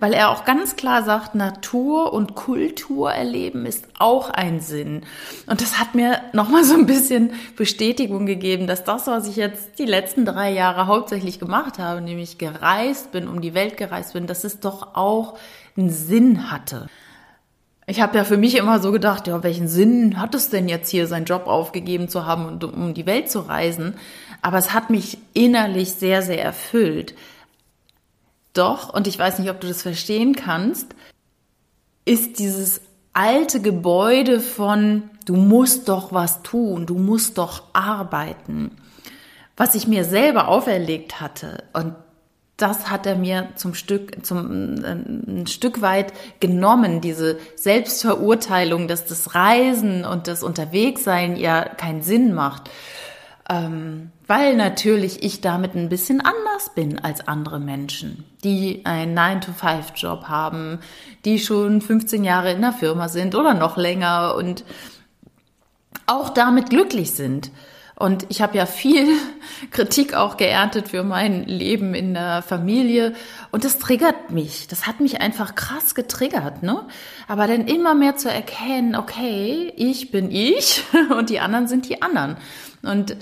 weil 0.00 0.12
er 0.12 0.30
auch 0.30 0.44
ganz 0.44 0.76
klar 0.76 1.02
sagt, 1.02 1.34
Natur 1.34 2.12
und 2.12 2.34
Kultur 2.34 3.12
erleben 3.12 3.66
ist 3.66 3.86
auch 3.98 4.30
ein 4.30 4.60
Sinn. 4.60 5.02
Und 5.46 5.60
das 5.60 5.78
hat 5.78 5.94
mir 5.94 6.20
nochmal 6.32 6.64
so 6.64 6.74
ein 6.74 6.86
bisschen 6.86 7.32
Bestätigung 7.56 8.26
gegeben, 8.26 8.66
dass 8.66 8.84
das, 8.84 9.06
was 9.06 9.28
ich 9.28 9.36
jetzt 9.36 9.78
die 9.78 9.84
letzten 9.84 10.24
drei 10.24 10.52
Jahre 10.52 10.86
hauptsächlich 10.86 11.38
gemacht 11.38 11.78
habe, 11.78 12.00
nämlich 12.00 12.38
gereist 12.38 13.12
bin, 13.12 13.28
um 13.28 13.40
die 13.40 13.54
Welt 13.54 13.76
gereist 13.76 14.14
bin, 14.14 14.26
dass 14.26 14.44
es 14.44 14.60
doch 14.60 14.94
auch 14.94 15.38
einen 15.76 15.90
Sinn 15.90 16.50
hatte. 16.50 16.88
Ich 17.92 18.00
habe 18.00 18.16
ja 18.16 18.24
für 18.24 18.38
mich 18.38 18.56
immer 18.56 18.80
so 18.80 18.90
gedacht, 18.90 19.26
ja, 19.26 19.42
welchen 19.42 19.68
Sinn 19.68 20.18
hat 20.18 20.34
es 20.34 20.48
denn 20.48 20.66
jetzt 20.66 20.88
hier, 20.88 21.06
seinen 21.06 21.26
Job 21.26 21.46
aufgegeben 21.46 22.08
zu 22.08 22.24
haben 22.24 22.46
und 22.46 22.64
um 22.64 22.94
die 22.94 23.04
Welt 23.04 23.30
zu 23.30 23.40
reisen? 23.40 23.96
Aber 24.40 24.56
es 24.56 24.72
hat 24.72 24.88
mich 24.88 25.18
innerlich 25.34 25.92
sehr, 25.92 26.22
sehr 26.22 26.42
erfüllt. 26.42 27.14
Doch, 28.54 28.94
und 28.94 29.06
ich 29.06 29.18
weiß 29.18 29.38
nicht, 29.38 29.50
ob 29.50 29.60
du 29.60 29.68
das 29.68 29.82
verstehen 29.82 30.34
kannst, 30.34 30.94
ist 32.06 32.38
dieses 32.38 32.80
alte 33.12 33.60
Gebäude 33.60 34.40
von, 34.40 35.10
du 35.26 35.36
musst 35.36 35.90
doch 35.90 36.14
was 36.14 36.42
tun, 36.42 36.86
du 36.86 36.94
musst 36.96 37.36
doch 37.36 37.62
arbeiten, 37.74 38.70
was 39.54 39.74
ich 39.74 39.86
mir 39.86 40.06
selber 40.06 40.48
auferlegt 40.48 41.20
hatte. 41.20 41.64
Und 41.74 41.92
das 42.62 42.90
hat 42.90 43.06
er 43.06 43.16
mir 43.16 43.48
zum 43.56 43.74
Stück, 43.74 44.24
zum, 44.24 44.84
äh, 44.84 44.92
ein 44.92 45.46
Stück 45.48 45.82
weit 45.82 46.12
genommen, 46.38 47.00
diese 47.00 47.38
Selbstverurteilung, 47.56 48.86
dass 48.86 49.04
das 49.04 49.34
Reisen 49.34 50.04
und 50.04 50.28
das 50.28 50.44
Unterwegssein 50.44 51.36
ja 51.36 51.64
keinen 51.64 52.02
Sinn 52.02 52.32
macht. 52.32 52.70
Ähm, 53.50 54.12
weil 54.28 54.54
natürlich 54.54 55.24
ich 55.24 55.40
damit 55.40 55.74
ein 55.74 55.88
bisschen 55.88 56.20
anders 56.20 56.72
bin 56.74 57.00
als 57.00 57.26
andere 57.26 57.58
Menschen, 57.58 58.24
die 58.44 58.86
einen 58.86 59.18
9-to-5-Job 59.18 60.28
haben, 60.28 60.78
die 61.24 61.40
schon 61.40 61.80
15 61.80 62.22
Jahre 62.22 62.52
in 62.52 62.60
der 62.60 62.72
Firma 62.72 63.08
sind 63.08 63.34
oder 63.34 63.54
noch 63.54 63.76
länger 63.76 64.36
und 64.36 64.64
auch 66.06 66.28
damit 66.30 66.70
glücklich 66.70 67.10
sind. 67.10 67.50
Und 67.94 68.26
ich 68.30 68.40
habe 68.42 68.56
ja 68.56 68.66
viel 68.66 69.06
Kritik 69.70 70.14
auch 70.14 70.36
geerntet 70.36 70.88
für 70.88 71.02
mein 71.02 71.44
Leben 71.44 71.94
in 71.94 72.14
der 72.14 72.42
Familie. 72.42 73.14
Und 73.50 73.64
das 73.64 73.78
triggert 73.78 74.30
mich. 74.30 74.66
Das 74.68 74.86
hat 74.86 75.00
mich 75.00 75.20
einfach 75.20 75.54
krass 75.54 75.94
getriggert, 75.94 76.62
ne? 76.62 76.86
Aber 77.28 77.46
dann 77.46 77.66
immer 77.66 77.94
mehr 77.94 78.16
zu 78.16 78.30
erkennen, 78.30 78.96
okay, 78.96 79.72
ich 79.76 80.10
bin 80.10 80.30
ich 80.30 80.84
und 81.16 81.30
die 81.30 81.40
anderen 81.40 81.68
sind 81.68 81.88
die 81.88 82.02
anderen. 82.02 82.36
Und 82.82 83.16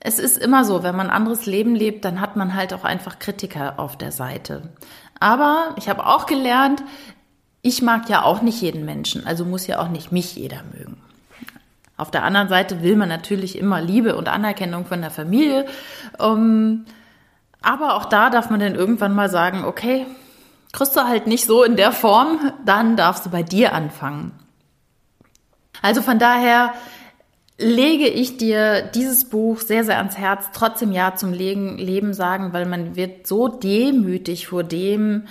es 0.00 0.18
ist 0.18 0.38
immer 0.38 0.64
so, 0.64 0.82
wenn 0.82 0.96
man 0.96 1.08
ein 1.08 1.16
anderes 1.16 1.46
Leben 1.46 1.74
lebt, 1.74 2.04
dann 2.04 2.20
hat 2.20 2.36
man 2.36 2.54
halt 2.54 2.72
auch 2.74 2.84
einfach 2.84 3.18
Kritiker 3.18 3.78
auf 3.78 3.96
der 3.96 4.12
Seite. 4.12 4.70
Aber 5.20 5.74
ich 5.76 5.88
habe 5.88 6.06
auch 6.06 6.26
gelernt, 6.26 6.82
ich 7.60 7.82
mag 7.82 8.08
ja 8.08 8.22
auch 8.22 8.42
nicht 8.42 8.60
jeden 8.60 8.84
Menschen, 8.84 9.24
also 9.26 9.44
muss 9.44 9.68
ja 9.68 9.80
auch 9.80 9.88
nicht 9.88 10.10
mich 10.10 10.34
jeder 10.34 10.62
mögen. 10.76 11.01
Auf 12.02 12.10
der 12.10 12.24
anderen 12.24 12.48
Seite 12.48 12.82
will 12.82 12.96
man 12.96 13.08
natürlich 13.08 13.56
immer 13.56 13.80
Liebe 13.80 14.16
und 14.16 14.26
Anerkennung 14.28 14.86
von 14.86 15.02
der 15.02 15.12
Familie. 15.12 15.66
Ähm, 16.18 16.84
aber 17.62 17.94
auch 17.94 18.06
da 18.06 18.28
darf 18.28 18.50
man 18.50 18.58
dann 18.58 18.74
irgendwann 18.74 19.14
mal 19.14 19.30
sagen, 19.30 19.64
okay, 19.64 20.04
kriegst 20.72 20.96
du 20.96 21.02
halt 21.02 21.28
nicht 21.28 21.46
so 21.46 21.62
in 21.62 21.76
der 21.76 21.92
Form, 21.92 22.40
dann 22.64 22.96
darfst 22.96 23.24
du 23.24 23.30
bei 23.30 23.44
dir 23.44 23.72
anfangen. 23.72 24.32
Also 25.80 26.02
von 26.02 26.18
daher 26.18 26.72
lege 27.56 28.08
ich 28.08 28.36
dir 28.36 28.82
dieses 28.82 29.30
Buch 29.30 29.60
sehr, 29.60 29.84
sehr 29.84 29.98
ans 29.98 30.18
Herz, 30.18 30.46
trotzdem 30.52 30.90
Ja 30.90 31.14
zum 31.14 31.32
Leben 31.32 32.14
sagen, 32.14 32.52
weil 32.52 32.66
man 32.66 32.96
wird 32.96 33.28
so 33.28 33.46
demütig 33.46 34.48
vor 34.48 34.64
dem, 34.64 35.28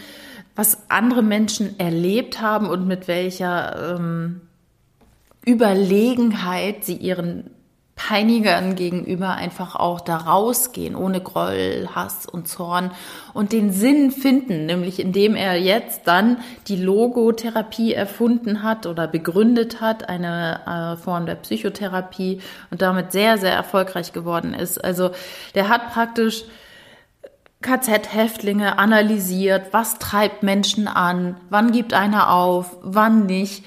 was 0.55 0.89
andere 0.89 1.21
Menschen 1.21 1.77
erlebt 1.81 2.39
haben 2.39 2.69
und 2.69 2.87
mit 2.87 3.09
welcher 3.09 3.97
ähm, 3.97 4.39
Überlegenheit 5.45 6.85
sie 6.85 6.95
ihren 6.95 7.49
Peinigern 7.95 8.75
gegenüber 8.75 9.35
einfach 9.35 9.75
auch 9.75 10.01
da 10.01 10.17
rausgehen, 10.17 10.95
ohne 10.95 11.21
Groll, 11.21 11.87
Hass 11.93 12.25
und 12.25 12.47
Zorn 12.47 12.91
und 13.33 13.51
den 13.51 13.71
Sinn 13.71 14.11
finden, 14.11 14.65
nämlich 14.65 14.99
indem 14.99 15.35
er 15.35 15.55
jetzt 15.57 16.07
dann 16.07 16.37
die 16.67 16.77
Logotherapie 16.77 17.93
erfunden 17.93 18.63
hat 18.63 18.87
oder 18.87 19.07
begründet 19.07 19.81
hat, 19.81 20.09
eine 20.09 20.95
äh, 20.97 21.03
Form 21.03 21.27
der 21.27 21.35
Psychotherapie 21.35 22.41
und 22.71 22.81
damit 22.81 23.11
sehr, 23.11 23.37
sehr 23.37 23.53
erfolgreich 23.53 24.13
geworden 24.13 24.55
ist. 24.55 24.83
Also 24.83 25.11
der 25.53 25.69
hat 25.69 25.93
praktisch 25.93 26.45
KZ-Häftlinge 27.61 28.79
analysiert, 28.79 29.67
was 29.71 29.99
treibt 29.99 30.41
Menschen 30.41 30.87
an, 30.87 31.37
wann 31.49 31.71
gibt 31.71 31.93
einer 31.93 32.31
auf, 32.31 32.77
wann 32.81 33.27
nicht 33.27 33.63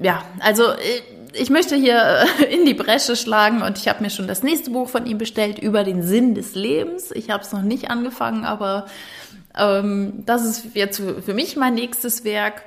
ja, 0.00 0.22
also 0.40 0.64
äh, 0.64 1.02
ich 1.32 1.50
möchte 1.50 1.76
hier 1.76 2.26
äh, 2.40 2.54
in 2.54 2.64
die 2.64 2.74
Bresche 2.74 3.16
schlagen 3.16 3.62
und 3.62 3.78
ich 3.78 3.88
habe 3.88 4.02
mir 4.02 4.10
schon 4.10 4.28
das 4.28 4.42
nächste 4.42 4.70
Buch 4.70 4.88
von 4.88 5.06
ihm 5.06 5.18
bestellt 5.18 5.58
über 5.58 5.84
den 5.84 6.02
Sinn 6.02 6.34
des 6.34 6.54
Lebens. 6.54 7.10
Ich 7.12 7.30
habe 7.30 7.42
es 7.42 7.52
noch 7.52 7.62
nicht 7.62 7.90
angefangen, 7.90 8.44
aber 8.44 8.86
ähm, 9.56 10.24
das 10.26 10.44
ist 10.44 10.74
jetzt 10.74 10.98
für 10.98 11.34
mich 11.34 11.56
mein 11.56 11.74
nächstes 11.74 12.24
Werk. 12.24 12.62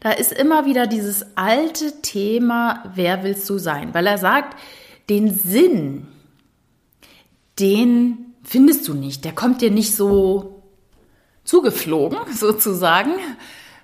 Da 0.00 0.12
ist 0.12 0.32
immer 0.32 0.64
wieder 0.64 0.86
dieses 0.86 1.36
alte 1.36 2.00
Thema, 2.00 2.84
wer 2.94 3.22
willst 3.22 3.48
du 3.50 3.58
sein? 3.58 3.92
Weil 3.92 4.06
er 4.06 4.16
sagt, 4.16 4.58
den 5.10 5.34
Sinn, 5.34 6.08
den 7.58 8.34
findest 8.42 8.88
du 8.88 8.94
nicht, 8.94 9.24
der 9.24 9.32
kommt 9.32 9.60
dir 9.60 9.70
nicht 9.70 9.94
so 9.94 10.62
zugeflogen, 11.44 12.18
sozusagen, 12.34 13.12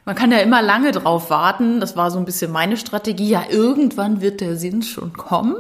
man 0.07 0.15
kann 0.15 0.31
ja 0.31 0.39
immer 0.39 0.63
lange 0.63 0.93
drauf 0.93 1.31
warten. 1.31 1.81
Das 1.81 1.97
war 1.97 2.11
so 2.11 2.19
ein 2.19 2.25
bisschen 2.25 2.53
meine 2.53 2.77
Strategie. 2.77 3.29
Ja, 3.29 3.45
irgendwann 3.51 4.21
wird 4.21 4.41
der 4.41 4.57
Sinn 4.57 4.83
schon 4.83 5.13
kommen. 5.13 5.57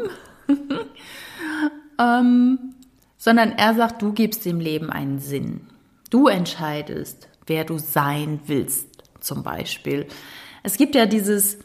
ähm, 2.00 2.75
sondern 3.19 3.53
er 3.53 3.75
sagt, 3.75 4.00
du 4.03 4.12
gibst 4.12 4.45
dem 4.45 4.61
Leben 4.61 4.88
einen 4.88 5.19
Sinn. 5.19 5.67
Du 6.11 6.29
entscheidest, 6.29 7.29
wer 7.47 7.65
du 7.65 7.79
sein 7.79 8.41
willst, 8.47 8.87
zum 9.21 9.43
Beispiel. 9.43 10.07
Es 10.62 10.76
gibt 10.76 10.95
ja 10.95 11.07
dieses 11.07 11.59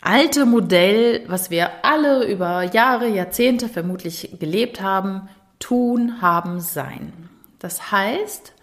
alte 0.00 0.46
Modell, 0.46 1.24
was 1.28 1.50
wir 1.50 1.84
alle 1.84 2.26
über 2.26 2.62
Jahre, 2.62 3.08
Jahrzehnte 3.08 3.68
vermutlich 3.68 4.36
gelebt 4.40 4.80
haben, 4.80 5.28
tun, 5.58 6.22
haben, 6.22 6.60
sein. 6.60 7.12
Das 7.58 7.92
heißt, 7.92 8.54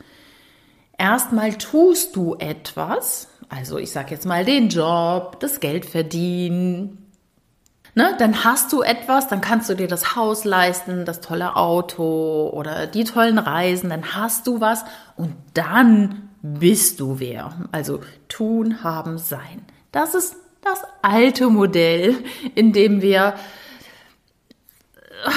erstmal 0.97 1.53
tust 1.53 2.15
du 2.15 2.35
etwas, 2.39 3.28
also 3.49 3.77
ich 3.77 3.91
sage 3.91 4.11
jetzt 4.11 4.25
mal 4.25 4.45
den 4.45 4.69
Job, 4.69 5.39
das 5.39 5.59
Geld 5.59 5.85
verdienen. 5.85 7.05
Ne, 7.95 8.15
dann 8.19 8.43
hast 8.43 8.71
du 8.71 8.83
etwas, 8.83 9.27
dann 9.27 9.41
kannst 9.41 9.69
du 9.69 9.73
dir 9.73 9.87
das 9.87 10.15
Haus 10.15 10.45
leisten, 10.45 11.05
das 11.05 11.21
tolle 11.21 11.55
Auto 11.55 12.49
oder 12.53 12.85
die 12.85 13.03
tollen 13.03 13.39
Reisen, 13.39 13.89
dann 13.89 14.13
hast 14.13 14.45
du 14.45 14.61
was 14.61 14.85
und 15.17 15.33
dann 15.55 16.29
bist 16.41 16.99
du 16.99 17.19
wer. 17.19 17.67
Also 17.71 17.99
tun, 18.27 18.83
haben, 18.83 19.17
sein. 19.17 19.65
Das 19.91 20.13
ist 20.13 20.35
das 20.61 20.83
alte 21.01 21.49
Modell, 21.49 22.15
in 22.55 22.73
dem 22.73 23.01
wir 23.01 23.33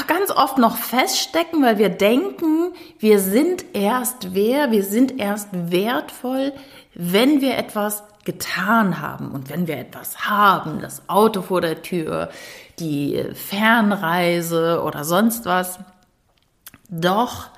ganz 0.06 0.30
oft 0.30 0.58
noch 0.58 0.76
feststecken, 0.76 1.62
weil 1.62 1.78
wir 1.78 1.88
denken, 1.88 2.72
wir 2.98 3.18
sind 3.18 3.64
erst 3.74 4.34
wer, 4.34 4.70
wir 4.70 4.84
sind 4.84 5.18
erst 5.18 5.48
wertvoll, 5.52 6.52
wenn 6.94 7.40
wir 7.40 7.56
etwas 7.56 8.04
getan 8.24 9.00
haben 9.00 9.32
und 9.32 9.50
wenn 9.50 9.66
wir 9.66 9.78
etwas 9.78 10.28
haben, 10.28 10.80
das 10.80 11.08
Auto 11.08 11.42
vor 11.42 11.60
der 11.60 11.82
Tür, 11.82 12.30
die 12.78 13.24
Fernreise 13.34 14.82
oder 14.82 15.04
sonst 15.04 15.44
was. 15.44 15.78
Doch 16.88 17.48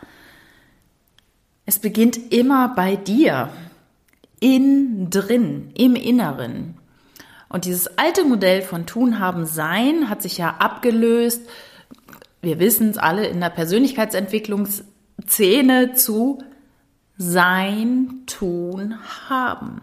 es 1.67 1.79
beginnt 1.79 2.33
immer 2.33 2.75
bei 2.75 2.97
dir, 2.97 3.51
in 4.41 5.09
drin, 5.09 5.71
im 5.75 5.97
Inneren. 5.97 6.77
Und 7.49 7.65
dieses 7.65 7.99
alte 7.99 8.25
Modell 8.25 8.61
von 8.61 8.85
tun, 8.85 9.19
haben, 9.19 9.47
sein 9.47 10.11
hat 10.11 10.21
sich 10.21 10.37
ja 10.37 10.57
abgelöst 10.59 11.49
wir 12.45 12.59
wissen 12.59 12.91
es 12.91 12.99
alle 12.99 13.27
in 13.27 13.41
der 13.41 13.51
Persönlichkeitsentwicklungsszene 13.51 15.95
zu 15.95 16.43
sein, 17.17 18.23
tun, 18.27 18.97
haben. 19.29 19.81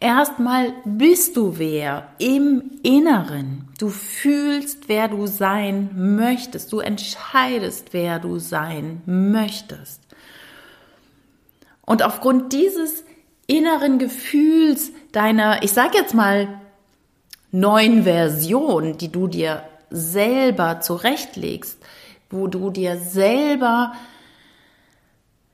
Erstmal 0.00 0.74
bist 0.84 1.36
du 1.36 1.58
wer 1.58 2.08
im 2.18 2.78
Inneren. 2.82 3.68
Du 3.78 3.88
fühlst, 3.88 4.88
wer 4.88 5.08
du 5.08 5.26
sein 5.26 5.90
möchtest. 5.96 6.72
Du 6.72 6.78
entscheidest, 6.78 7.92
wer 7.92 8.20
du 8.20 8.38
sein 8.38 9.02
möchtest. 9.06 10.00
Und 11.84 12.04
aufgrund 12.04 12.52
dieses 12.52 13.02
inneren 13.48 13.98
Gefühls 13.98 14.92
deiner, 15.10 15.64
ich 15.64 15.72
sag 15.72 15.94
jetzt 15.94 16.14
mal, 16.14 16.60
neuen 17.50 18.04
Version, 18.04 18.98
die 18.98 19.10
du 19.10 19.26
dir 19.26 19.64
selber 19.90 20.80
zurechtlegst, 20.80 21.78
wo 22.30 22.46
du 22.46 22.70
dir 22.70 22.98
selber 22.98 23.92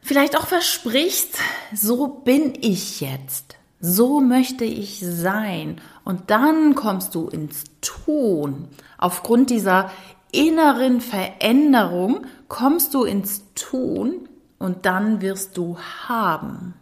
vielleicht 0.00 0.36
auch 0.36 0.46
versprichst, 0.46 1.38
so 1.72 2.06
bin 2.06 2.52
ich 2.60 3.00
jetzt, 3.00 3.56
so 3.80 4.20
möchte 4.20 4.64
ich 4.64 5.00
sein. 5.00 5.80
Und 6.04 6.30
dann 6.30 6.74
kommst 6.74 7.14
du 7.14 7.28
ins 7.28 7.64
Tun. 7.80 8.68
Aufgrund 8.98 9.50
dieser 9.50 9.90
inneren 10.32 11.00
Veränderung 11.00 12.26
kommst 12.48 12.94
du 12.94 13.04
ins 13.04 13.44
Tun 13.54 14.28
und 14.58 14.84
dann 14.84 15.20
wirst 15.20 15.56
du 15.56 15.78
haben. 16.08 16.74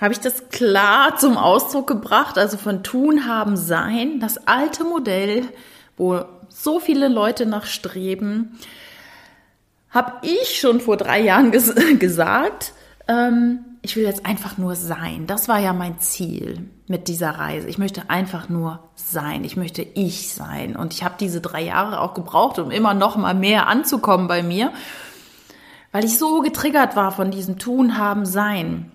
Habe 0.00 0.14
ich 0.14 0.20
das 0.20 0.48
klar 0.48 1.16
zum 1.16 1.36
Ausdruck 1.36 1.86
gebracht? 1.86 2.38
Also 2.38 2.56
von 2.56 2.82
tun, 2.82 3.26
haben, 3.26 3.56
sein, 3.56 4.18
das 4.18 4.46
alte 4.46 4.84
Modell, 4.84 5.46
wo 6.00 6.24
so 6.48 6.80
viele 6.80 7.08
Leute 7.08 7.44
nachstreben, 7.44 8.58
habe 9.90 10.14
ich 10.22 10.58
schon 10.58 10.80
vor 10.80 10.96
drei 10.96 11.20
Jahren 11.20 11.50
ges 11.50 11.74
gesagt. 11.98 12.72
Ähm, 13.06 13.60
ich 13.82 13.96
will 13.96 14.04
jetzt 14.04 14.24
einfach 14.24 14.56
nur 14.56 14.76
sein. 14.76 15.26
Das 15.26 15.46
war 15.48 15.58
ja 15.58 15.72
mein 15.74 15.98
Ziel 15.98 16.70
mit 16.86 17.08
dieser 17.08 17.30
Reise. 17.30 17.68
Ich 17.68 17.76
möchte 17.76 18.08
einfach 18.08 18.48
nur 18.48 18.90
sein. 18.94 19.44
Ich 19.44 19.56
möchte 19.56 19.82
ich 19.82 20.32
sein. 20.32 20.74
Und 20.74 20.94
ich 20.94 21.04
habe 21.04 21.16
diese 21.20 21.40
drei 21.40 21.62
Jahre 21.62 22.00
auch 22.00 22.14
gebraucht, 22.14 22.58
um 22.58 22.70
immer 22.70 22.94
noch 22.94 23.16
mal 23.16 23.34
mehr 23.34 23.66
anzukommen 23.66 24.26
bei 24.26 24.42
mir, 24.42 24.72
weil 25.92 26.04
ich 26.04 26.18
so 26.18 26.40
getriggert 26.40 26.96
war 26.96 27.12
von 27.12 27.30
diesem 27.30 27.58
Tun, 27.58 27.98
Haben, 27.98 28.24
Sein 28.24 28.90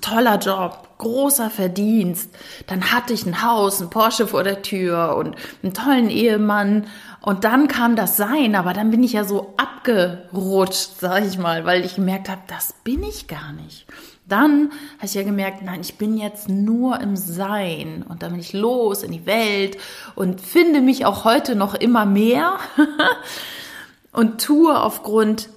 toller 0.00 0.38
Job, 0.38 0.88
großer 0.98 1.50
Verdienst. 1.50 2.30
Dann 2.66 2.92
hatte 2.92 3.12
ich 3.12 3.26
ein 3.26 3.42
Haus, 3.42 3.80
ein 3.80 3.90
Porsche 3.90 4.26
vor 4.26 4.44
der 4.44 4.62
Tür 4.62 5.16
und 5.16 5.36
einen 5.62 5.74
tollen 5.74 6.10
Ehemann. 6.10 6.86
Und 7.20 7.44
dann 7.44 7.68
kam 7.68 7.96
das 7.96 8.16
Sein, 8.16 8.54
aber 8.54 8.72
dann 8.72 8.90
bin 8.90 9.02
ich 9.02 9.14
ja 9.14 9.24
so 9.24 9.54
abgerutscht, 9.56 11.00
sag 11.00 11.24
ich 11.24 11.38
mal, 11.38 11.64
weil 11.64 11.84
ich 11.84 11.96
gemerkt 11.96 12.28
habe, 12.28 12.42
das 12.48 12.74
bin 12.84 13.02
ich 13.02 13.26
gar 13.26 13.52
nicht. 13.52 13.86
Dann 14.26 14.70
habe 14.96 15.06
ich 15.06 15.14
ja 15.14 15.22
gemerkt, 15.22 15.62
nein, 15.62 15.80
ich 15.82 15.96
bin 15.96 16.16
jetzt 16.16 16.48
nur 16.48 17.00
im 17.00 17.16
Sein 17.16 18.04
und 18.08 18.22
dann 18.22 18.32
bin 18.32 18.40
ich 18.40 18.54
los 18.54 19.02
in 19.02 19.12
die 19.12 19.26
Welt 19.26 19.76
und 20.14 20.40
finde 20.40 20.80
mich 20.80 21.04
auch 21.04 21.24
heute 21.24 21.56
noch 21.56 21.74
immer 21.74 22.06
mehr 22.06 22.58
und 24.12 24.42
tue 24.42 24.78
aufgrund 24.78 25.50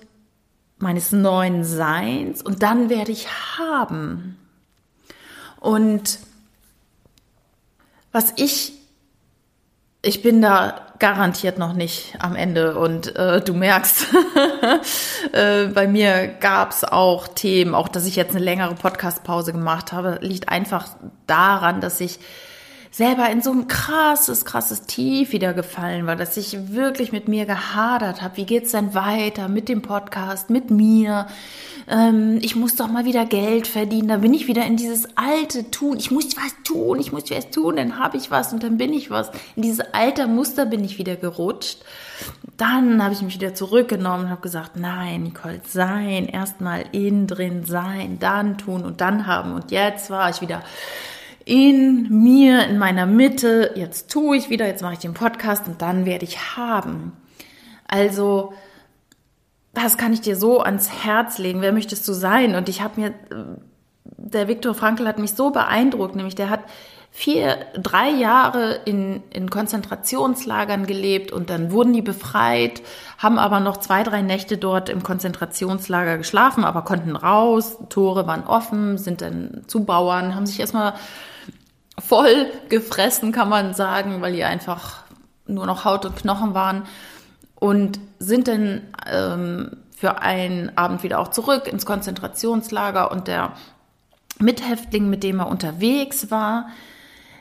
meines 0.80 1.12
neuen 1.12 1.64
Seins 1.64 2.42
und 2.42 2.64
dann 2.64 2.90
werde 2.90 3.12
ich 3.12 3.28
haben. 3.58 4.38
Und 5.60 6.20
was 8.12 8.34
ich, 8.38 8.74
ich 10.02 10.22
bin 10.22 10.42
da 10.42 10.88
garantiert 11.00 11.58
noch 11.58 11.74
nicht 11.74 12.16
am 12.20 12.36
Ende 12.36 12.78
und 12.80 13.16
äh, 13.16 13.42
du 13.42 13.54
merkst, 13.54 14.08
äh, 15.32 15.68
bei 15.68 15.88
mir 15.88 16.28
gab 16.28 16.72
es 16.72 16.84
auch 16.84 17.28
Themen, 17.28 17.76
auch 17.76 17.88
dass 17.88 18.06
ich 18.06 18.16
jetzt 18.16 18.36
eine 18.36 18.44
längere 18.44 18.76
Podcast-Pause 18.76 19.54
gemacht 19.54 19.92
habe, 19.92 20.20
liegt 20.22 20.50
einfach 20.50 20.88
daran, 21.28 21.82
dass 21.82 22.00
ich 22.00 22.20
selber 22.92 23.30
in 23.30 23.42
so 23.42 23.52
ein 23.52 23.68
krasses, 23.68 24.46
krasses 24.46 24.84
Tief 24.84 25.32
wieder 25.32 25.54
gefallen 25.54 26.08
war, 26.08 26.16
dass 26.16 26.38
ich 26.38 26.72
wirklich 26.72 27.12
mit 27.12 27.28
mir 27.28 27.46
gehadert 27.46 28.22
habe. 28.22 28.38
Wie 28.38 28.46
geht's 28.46 28.72
denn 28.72 28.94
weiter 28.94 29.48
mit 29.48 29.70
dem 29.70 29.82
Podcast, 29.82 30.50
mit 30.50 30.72
mir? 30.72 31.28
Ähm, 31.88 32.40
ich 32.42 32.56
muss 32.56 32.76
doch 32.76 32.88
mal 32.88 33.06
wieder 33.06 33.26
Geld 33.26 33.68
verdienen. 33.68 34.10
Da 34.10 34.18
bin 34.18 34.34
ich 34.34 34.48
wieder 34.48 34.66
in 34.66 34.78
dieses 34.78 35.08
alte 35.16 35.72
Tun. 35.72 35.98
Ich 35.98 36.12
muss 36.12 36.36
was 36.36 36.54
tun, 36.64 37.00
ich 37.00 37.12
muss 37.12 37.30
was 37.32 37.50
tun, 37.50 37.78
dann 37.78 38.00
habe 38.00 38.18
ich 38.18 38.30
was 38.32 38.52
und 38.52 38.64
dann 38.64 38.78
bin 38.78 38.94
ich 38.94 39.10
was. 39.10 39.32
In 39.56 39.62
dieses 39.62 39.80
alte 39.94 40.28
Muster 40.28 40.66
bin 40.66 40.84
ich 40.84 40.98
wieder 40.98 41.16
gerutscht. 41.16 41.80
Dann 42.58 43.04
habe 43.04 43.14
ich 43.14 43.22
mich 43.22 43.36
wieder 43.36 43.54
zurückgenommen 43.54 44.26
und 44.26 44.30
habe 44.32 44.42
gesagt, 44.42 44.76
nein, 44.76 45.24
Nicole, 45.24 45.62
sein, 45.68 46.28
erstmal 46.28 46.86
innen 46.92 47.28
drin 47.28 47.66
sein, 47.66 48.18
dann 48.20 48.58
tun 48.58 48.84
und 48.84 49.00
dann 49.00 49.28
haben. 49.28 49.54
Und 49.54 49.72
jetzt 49.72 50.10
war 50.10 50.30
ich 50.30 50.42
wieder 50.42 50.64
in 51.48 52.24
mir, 52.24 52.66
in 52.66 52.78
meiner 52.78 53.06
Mitte, 53.06 53.72
jetzt 53.76 54.12
tue 54.12 54.36
ich 54.36 54.50
wieder, 54.50 54.68
jetzt 54.68 54.82
mache 54.82 54.94
ich 54.94 55.00
den 55.00 55.14
Podcast 55.14 55.66
und 55.68 55.82
dann 55.82 56.06
werde 56.06 56.26
ich 56.26 56.58
haben. 56.58 57.14
Also, 57.88 58.54
das 59.74 59.98
kann 59.98 60.12
ich 60.12 60.20
dir 60.20 60.36
so 60.36 60.60
ans 60.60 60.90
Herz 61.06 61.38
legen. 61.38 61.62
Wer 61.62 61.72
möchtest 61.72 62.06
du 62.06 62.12
sein? 62.12 62.56
Und 62.56 62.68
ich 62.68 62.82
habe 62.82 63.00
mir, 63.00 63.14
der 64.04 64.50
Viktor 64.50 64.74
Frankl 64.74 65.08
hat 65.08 65.20
mich 65.20 65.34
so 65.34 65.52
beeindruckt, 65.52 66.18
nämlich 66.18 66.36
der 66.36 66.50
hat 66.50 66.62
vier, 67.12 67.58
drei 67.82 68.10
Jahre 68.10 68.82
in, 68.84 69.24
in 69.30 69.50
Konzentrationslagern 69.50 70.86
gelebt 70.86 71.32
und 71.32 71.50
dann 71.50 71.72
wurden 71.72 71.94
die 71.94 72.02
befreit, 72.02 72.82
haben 73.18 73.40
aber 73.40 73.62
noch 73.62 73.78
zwei, 73.78 74.04
drei 74.04 74.22
Nächte 74.22 74.58
dort 74.58 74.90
im 74.90 75.02
Konzentrationslager 75.02 76.18
geschlafen, 76.18 76.66
aber 76.66 76.82
konnten 76.82 77.16
raus, 77.16 77.78
Tore 77.88 78.28
waren 78.28 78.44
offen, 78.44 78.98
sind 78.98 79.22
dann 79.22 79.62
zu 79.68 79.86
Bauern, 79.86 80.36
haben 80.36 80.46
sich 80.46 80.60
erstmal 80.60 80.94
voll 82.00 82.52
gefressen, 82.70 83.32
kann 83.32 83.50
man 83.50 83.74
sagen, 83.74 84.22
weil 84.22 84.34
die 84.34 84.44
einfach 84.44 85.04
nur 85.46 85.66
noch 85.66 85.86
Haut 85.86 86.06
und 86.06 86.16
Knochen 86.16 86.54
waren 86.54 86.84
und 87.56 88.00
sind 88.20 88.48
dann 88.48 88.82
ähm, 89.10 89.78
für 89.96 90.22
einen 90.22 90.78
Abend 90.78 91.04
wieder 91.04 91.20
auch 91.20 91.30
zurück 91.30 91.68
ins 91.68 91.86
Konzentrationslager 91.86 93.12
und 93.12 93.28
der 93.28 93.54
Mithäftling, 94.40 95.10
mit 95.10 95.24
dem 95.24 95.40
er 95.40 95.48
unterwegs 95.48 96.30
war, 96.30 96.68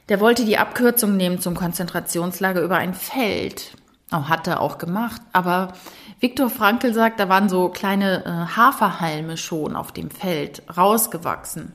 der 0.09 0.21
wollte 0.21 0.45
die 0.45 0.57
Abkürzung 0.57 1.16
nehmen 1.16 1.40
zum 1.40 1.55
Konzentrationslager 1.55 2.62
über 2.62 2.77
ein 2.77 2.95
Feld. 2.95 3.77
Oh, 4.12 4.29
hat 4.29 4.47
er 4.47 4.61
auch 4.61 4.79
gemacht. 4.79 5.21
Aber 5.33 5.73
Viktor 6.21 6.49
Frankl 6.49 6.95
sagt, 6.95 7.19
da 7.19 7.29
waren 7.29 7.49
so 7.49 7.69
kleine 7.69 8.25
äh, 8.25 8.57
Haferhalme 8.57 9.37
schon 9.37 9.75
auf 9.75 9.90
dem 9.92 10.11
Feld 10.11 10.62
rausgewachsen 10.77 11.73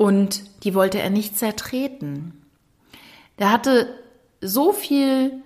und 0.00 0.64
die 0.64 0.74
wollte 0.74 0.98
er 0.98 1.10
nicht 1.10 1.36
zertreten. 1.36 2.32
Der 3.38 3.52
hatte 3.52 3.94
so 4.40 4.72
viel 4.72 5.42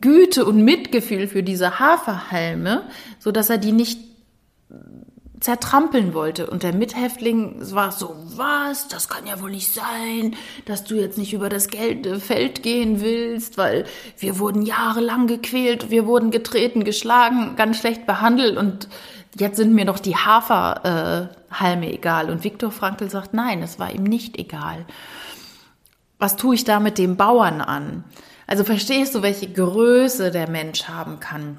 Güte 0.00 0.46
und 0.46 0.64
Mitgefühl 0.64 1.28
für 1.28 1.42
diese 1.42 1.78
Haferhalme, 1.78 2.88
so 3.18 3.30
dass 3.30 3.50
er 3.50 3.58
die 3.58 3.72
nicht 3.72 4.00
zertrampeln 5.40 6.14
wollte. 6.14 6.46
Und 6.46 6.62
der 6.62 6.72
Mithäftling 6.72 7.56
war 7.74 7.92
so, 7.92 8.16
was? 8.36 8.88
Das 8.88 9.10
kann 9.10 9.26
ja 9.26 9.38
wohl 9.42 9.50
nicht 9.50 9.74
sein, 9.74 10.34
dass 10.64 10.84
du 10.84 10.94
jetzt 10.94 11.18
nicht 11.18 11.34
über 11.34 11.50
das 11.50 11.66
Feld 11.66 12.62
gehen 12.62 13.02
willst, 13.02 13.58
weil 13.58 13.84
wir 14.16 14.38
wurden 14.38 14.62
jahrelang 14.62 15.26
gequält, 15.26 15.90
wir 15.90 16.06
wurden 16.06 16.30
getreten, 16.30 16.84
geschlagen, 16.84 17.54
ganz 17.56 17.76
schlecht 17.76 18.06
behandelt 18.06 18.56
und 18.56 18.88
jetzt 19.36 19.56
sind 19.56 19.74
mir 19.74 19.84
doch 19.84 19.98
die 19.98 20.16
Haferhalme 20.16 21.30
äh, 21.86 21.94
egal. 21.94 22.30
Und 22.30 22.44
Viktor 22.44 22.70
Frankl 22.70 23.10
sagt, 23.10 23.34
nein, 23.34 23.62
es 23.62 23.78
war 23.78 23.92
ihm 23.92 24.04
nicht 24.04 24.38
egal. 24.38 24.84
Was 26.18 26.36
tue 26.36 26.54
ich 26.54 26.64
da 26.64 26.80
mit 26.80 26.98
dem 26.98 27.16
Bauern 27.16 27.60
an? 27.60 28.04
Also 28.46 28.64
verstehst 28.64 29.14
du, 29.14 29.22
welche 29.22 29.50
Größe 29.50 30.30
der 30.30 30.48
Mensch 30.48 30.84
haben 30.84 31.20
kann? 31.20 31.56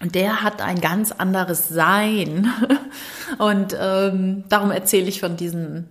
Und 0.00 0.14
der 0.14 0.42
hat 0.42 0.60
ein 0.60 0.80
ganz 0.80 1.12
anderes 1.12 1.68
Sein. 1.68 2.52
Und 3.38 3.76
ähm, 3.80 4.44
darum 4.48 4.70
erzähle 4.70 5.08
ich 5.08 5.20
von 5.20 5.36
diesem 5.36 5.88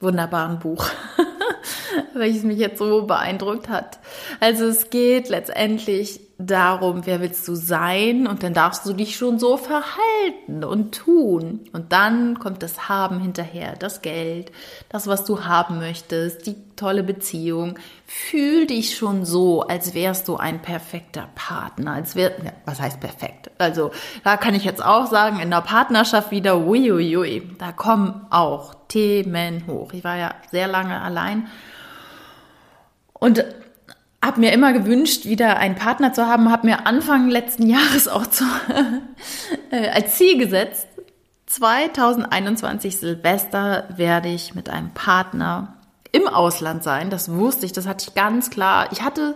wunderbaren 0.00 0.58
Buch, 0.58 0.88
welches 2.14 2.42
mich 2.42 2.58
jetzt 2.58 2.78
so 2.78 3.06
beeindruckt 3.06 3.68
hat. 3.68 4.00
Also 4.40 4.64
es 4.64 4.90
geht 4.90 5.28
letztendlich 5.28 6.20
darum, 6.46 7.06
wer 7.06 7.20
willst 7.20 7.46
du 7.46 7.54
sein 7.54 8.26
und 8.26 8.42
dann 8.42 8.54
darfst 8.54 8.86
du 8.86 8.92
dich 8.92 9.16
schon 9.16 9.38
so 9.38 9.56
verhalten 9.56 10.64
und 10.64 10.94
tun. 10.94 11.60
Und 11.72 11.92
dann 11.92 12.38
kommt 12.38 12.62
das 12.62 12.88
Haben 12.88 13.20
hinterher, 13.20 13.76
das 13.76 14.02
Geld, 14.02 14.50
das, 14.88 15.06
was 15.06 15.24
du 15.24 15.44
haben 15.44 15.78
möchtest, 15.78 16.46
die 16.46 16.56
tolle 16.76 17.02
Beziehung. 17.02 17.78
Fühl 18.06 18.66
dich 18.66 18.96
schon 18.96 19.24
so, 19.24 19.62
als 19.62 19.94
wärst 19.94 20.28
du 20.28 20.36
ein 20.36 20.62
perfekter 20.62 21.28
Partner. 21.34 21.92
Als 21.92 22.16
wär, 22.16 22.30
ja, 22.42 22.52
was 22.64 22.80
heißt 22.80 23.00
perfekt? 23.00 23.50
Also 23.58 23.90
da 24.24 24.36
kann 24.36 24.54
ich 24.54 24.64
jetzt 24.64 24.84
auch 24.84 25.06
sagen, 25.06 25.40
in 25.40 25.50
der 25.50 25.60
Partnerschaft 25.60 26.30
wieder, 26.30 26.58
uiuiui, 26.58 27.50
da 27.58 27.72
kommen 27.72 28.26
auch 28.30 28.74
Themen 28.88 29.66
hoch. 29.66 29.92
Ich 29.92 30.04
war 30.04 30.16
ja 30.16 30.34
sehr 30.50 30.68
lange 30.68 31.00
allein 31.00 31.48
und 33.20 33.44
habe 34.22 34.40
mir 34.40 34.52
immer 34.52 34.72
gewünscht, 34.72 35.24
wieder 35.24 35.56
einen 35.56 35.76
Partner 35.76 36.12
zu 36.12 36.26
haben, 36.26 36.50
habe 36.50 36.66
mir 36.66 36.86
Anfang 36.86 37.28
letzten 37.28 37.68
Jahres 37.68 38.06
auch 38.06 38.26
zu, 38.26 38.44
äh, 39.70 39.88
als 39.88 40.16
Ziel 40.16 40.38
gesetzt, 40.38 40.86
2021 41.46 42.98
Silvester 42.98 43.88
werde 43.96 44.28
ich 44.28 44.54
mit 44.54 44.68
einem 44.68 44.90
Partner 44.90 45.74
im 46.12 46.28
Ausland 46.28 46.84
sein. 46.84 47.10
Das 47.10 47.32
wusste 47.32 47.66
ich, 47.66 47.72
das 47.72 47.86
hatte 47.86 48.06
ich 48.08 48.14
ganz 48.14 48.50
klar. 48.50 48.88
Ich 48.92 49.02
hatte, 49.02 49.34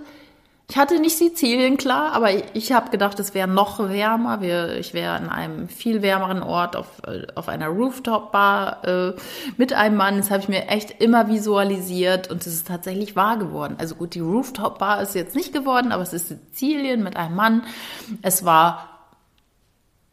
ich 0.67 0.79
hatte 0.79 0.99
nicht 0.99 1.19
Sizilien 1.19 1.77
klar, 1.77 2.13
aber 2.13 2.33
ich, 2.33 2.45
ich 2.55 2.73
habe 2.73 2.91
gedacht, 2.91 3.21
es 3.21 3.35
wäre 3.35 3.47
noch 3.47 3.79
wärmer. 3.79 4.41
Wir, 4.41 4.77
ich 4.79 4.95
wäre 4.95 5.13
an 5.13 5.29
einem 5.29 5.69
viel 5.69 6.01
wärmeren 6.01 6.43
Ort 6.43 6.75
auf, 6.75 7.03
auf 7.35 7.49
einer 7.49 7.69
Rooftop-Bar 7.69 8.85
äh, 8.85 9.13
mit 9.59 9.75
einem 9.75 9.97
Mann. 9.97 10.17
Das 10.17 10.31
habe 10.31 10.41
ich 10.41 10.49
mir 10.49 10.69
echt 10.69 11.03
immer 11.03 11.29
visualisiert 11.29 12.31
und 12.31 12.47
es 12.47 12.55
ist 12.55 12.67
tatsächlich 12.67 13.15
wahr 13.15 13.37
geworden. 13.37 13.77
Also 13.79 13.95
gut, 13.95 14.15
die 14.15 14.21
Rooftop-Bar 14.21 15.03
ist 15.03 15.15
jetzt 15.15 15.37
nicht 15.37 15.53
geworden, 15.53 15.93
aber 15.93 16.03
es 16.03 16.15
ist 16.15 16.29
Sizilien 16.29 17.03
mit 17.03 17.17
einem 17.17 17.37
Mann. 17.37 17.63
Es 18.23 18.47
war 18.47 18.89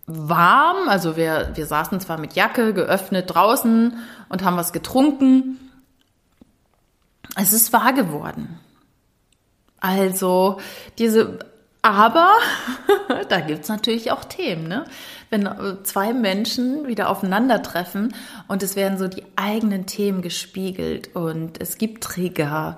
warm, 0.06 0.90
also 0.90 1.16
wir, 1.16 1.52
wir 1.54 1.66
saßen 1.66 2.02
zwar 2.02 2.18
mit 2.18 2.34
Jacke 2.34 2.74
geöffnet 2.74 3.34
draußen 3.34 3.98
und 4.28 4.44
haben 4.44 4.58
was 4.58 4.74
getrunken, 4.74 5.60
es 7.38 7.54
ist 7.54 7.72
wahr 7.72 7.94
geworden. 7.94 8.60
Also 9.82 10.60
diese, 11.00 11.40
aber 11.82 12.34
da 13.30 13.40
gibt's 13.42 13.68
natürlich 13.68 14.12
auch 14.12 14.24
Themen, 14.24 14.68
ne? 14.68 14.86
Wenn 15.30 15.46
äh, 15.46 15.84
zwei 15.84 16.14
Menschen 16.14 16.88
wieder 16.88 17.10
aufeinandertreffen 17.10 18.14
und 18.48 18.64
es 18.64 18.76
werden 18.76 18.98
so 18.98 19.08
die 19.08 19.24
eigenen 19.36 19.88
Themen 19.88 20.22
gespiegelt 20.22 21.16
und 21.16 21.60
es 21.60 21.78
gibt 21.78 22.04
Trigger. 22.04 22.78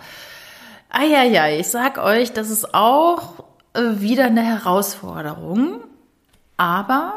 Eieiei, 0.89 1.59
ich 1.59 1.67
sag 1.67 1.97
euch, 1.97 2.31
das 2.31 2.49
ist 2.49 2.73
auch 2.73 3.43
äh, 3.73 3.81
wieder 3.99 4.25
eine 4.25 4.43
Herausforderung, 4.43 5.81
aber 6.55 7.13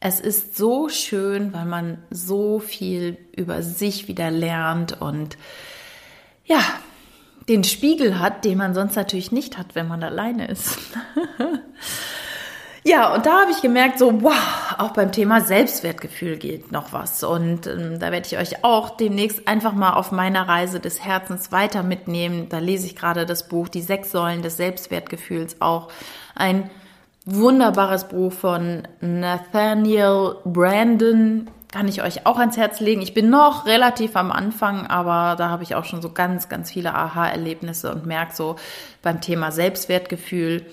es 0.00 0.18
ist 0.18 0.56
so 0.56 0.88
schön, 0.88 1.52
weil 1.52 1.66
man 1.66 2.02
so 2.10 2.58
viel 2.58 3.18
über 3.36 3.62
sich 3.62 4.08
wieder 4.08 4.32
lernt 4.32 5.00
und 5.00 5.36
ja, 6.44 6.60
den 7.48 7.64
Spiegel 7.64 8.18
hat, 8.18 8.44
den 8.44 8.58
man 8.58 8.74
sonst 8.74 8.96
natürlich 8.96 9.32
nicht 9.32 9.58
hat, 9.58 9.74
wenn 9.74 9.88
man 9.88 10.02
alleine 10.02 10.48
ist. 10.48 10.78
ja, 12.84 13.14
und 13.14 13.26
da 13.26 13.42
habe 13.42 13.50
ich 13.50 13.62
gemerkt, 13.62 13.98
so, 13.98 14.22
wow, 14.22 14.74
auch 14.78 14.90
beim 14.92 15.12
Thema 15.12 15.40
Selbstwertgefühl 15.40 16.36
geht 16.36 16.72
noch 16.72 16.92
was. 16.92 17.22
Und 17.24 17.66
ähm, 17.66 17.98
da 17.98 18.12
werde 18.12 18.26
ich 18.26 18.38
euch 18.38 18.64
auch 18.64 18.96
demnächst 18.96 19.48
einfach 19.48 19.72
mal 19.72 19.94
auf 19.94 20.12
meiner 20.12 20.48
Reise 20.48 20.80
des 20.80 21.04
Herzens 21.04 21.52
weiter 21.52 21.82
mitnehmen. 21.82 22.48
Da 22.48 22.58
lese 22.58 22.86
ich 22.86 22.96
gerade 22.96 23.26
das 23.26 23.48
Buch 23.48 23.68
Die 23.68 23.82
sechs 23.82 24.12
Säulen 24.12 24.42
des 24.42 24.56
Selbstwertgefühls 24.56 25.60
auch. 25.60 25.88
Ein 26.34 26.70
wunderbares 27.24 28.08
Buch 28.08 28.32
von 28.32 28.82
Nathaniel 29.00 30.36
Brandon 30.44 31.48
kann 31.72 31.88
ich 31.88 32.02
euch 32.02 32.26
auch 32.26 32.38
ans 32.38 32.56
Herz 32.56 32.78
legen. 32.80 33.00
Ich 33.02 33.14
bin 33.14 33.30
noch 33.30 33.66
relativ 33.66 34.14
am 34.14 34.30
Anfang, 34.30 34.86
aber 34.86 35.36
da 35.36 35.48
habe 35.48 35.62
ich 35.64 35.74
auch 35.74 35.86
schon 35.86 36.02
so 36.02 36.12
ganz, 36.12 36.48
ganz 36.48 36.70
viele 36.70 36.94
Aha-Erlebnisse 36.94 37.90
und 37.90 38.06
merke 38.06 38.34
so 38.34 38.56
beim 39.00 39.20
Thema 39.20 39.50
Selbstwertgefühl, 39.50 40.66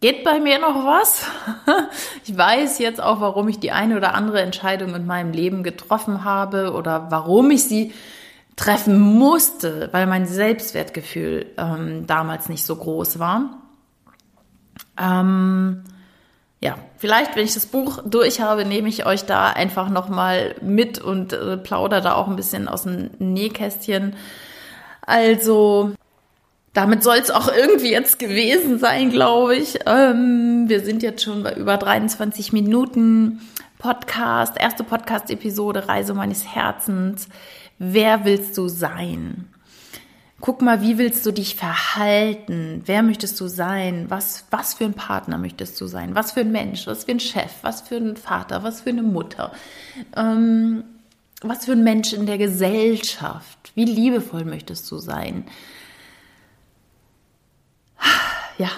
geht 0.00 0.24
bei 0.24 0.40
mir 0.40 0.58
noch 0.58 0.84
was? 0.84 1.24
Ich 2.24 2.36
weiß 2.36 2.78
jetzt 2.78 3.00
auch, 3.00 3.22
warum 3.22 3.48
ich 3.48 3.58
die 3.58 3.72
eine 3.72 3.96
oder 3.96 4.12
andere 4.12 4.42
Entscheidung 4.42 4.94
in 4.94 5.06
meinem 5.06 5.32
Leben 5.32 5.62
getroffen 5.62 6.24
habe 6.24 6.74
oder 6.74 7.10
warum 7.10 7.50
ich 7.50 7.64
sie 7.64 7.94
treffen 8.54 9.00
musste, 9.00 9.88
weil 9.92 10.06
mein 10.06 10.26
Selbstwertgefühl 10.26 11.46
ähm, 11.56 12.06
damals 12.06 12.50
nicht 12.50 12.66
so 12.66 12.76
groß 12.76 13.18
war. 13.18 13.62
Ähm, 15.00 15.84
ja, 16.60 16.76
vielleicht, 16.96 17.36
wenn 17.36 17.44
ich 17.44 17.54
das 17.54 17.66
Buch 17.66 18.02
durch 18.04 18.40
habe, 18.40 18.64
nehme 18.64 18.88
ich 18.88 19.06
euch 19.06 19.24
da 19.24 19.50
einfach 19.50 19.88
nochmal 19.90 20.56
mit 20.60 20.98
und 20.98 21.32
äh, 21.32 21.56
plaudere 21.56 22.00
da 22.00 22.14
auch 22.14 22.26
ein 22.26 22.36
bisschen 22.36 22.66
aus 22.66 22.82
dem 22.82 23.10
Nähkästchen. 23.18 24.16
Also, 25.02 25.92
damit 26.72 27.04
soll 27.04 27.16
es 27.16 27.30
auch 27.30 27.48
irgendwie 27.48 27.92
jetzt 27.92 28.18
gewesen 28.18 28.78
sein, 28.80 29.10
glaube 29.10 29.54
ich. 29.54 29.78
Ähm, 29.86 30.64
wir 30.66 30.80
sind 30.80 31.02
jetzt 31.04 31.22
schon 31.22 31.44
bei 31.44 31.54
über 31.54 31.76
23 31.76 32.52
Minuten 32.52 33.40
Podcast, 33.78 34.54
erste 34.58 34.82
Podcast-Episode, 34.82 35.86
Reise 35.86 36.12
meines 36.14 36.44
Herzens. 36.44 37.28
Wer 37.78 38.24
willst 38.24 38.58
du 38.58 38.66
sein? 38.66 39.48
Guck 40.40 40.62
mal, 40.62 40.82
wie 40.82 40.98
willst 40.98 41.26
du 41.26 41.32
dich 41.32 41.56
verhalten? 41.56 42.82
Wer 42.86 43.02
möchtest 43.02 43.40
du 43.40 43.48
sein? 43.48 44.06
Was, 44.08 44.44
was 44.50 44.74
für 44.74 44.84
ein 44.84 44.94
Partner 44.94 45.36
möchtest 45.36 45.80
du 45.80 45.86
sein? 45.88 46.14
Was 46.14 46.32
für 46.32 46.40
ein 46.40 46.52
Mensch? 46.52 46.86
Was 46.86 47.04
für 47.04 47.10
ein 47.10 47.20
Chef? 47.20 47.50
Was 47.62 47.80
für 47.80 47.96
ein 47.96 48.16
Vater? 48.16 48.62
Was 48.62 48.82
für 48.82 48.90
eine 48.90 49.02
Mutter? 49.02 49.52
Ähm, 50.16 50.84
was 51.40 51.64
für 51.64 51.72
ein 51.72 51.82
Mensch 51.82 52.12
in 52.12 52.26
der 52.26 52.38
Gesellschaft? 52.38 53.72
Wie 53.74 53.84
liebevoll 53.84 54.44
möchtest 54.44 54.88
du 54.92 54.98
sein? 54.98 55.44
Ja, 58.58 58.70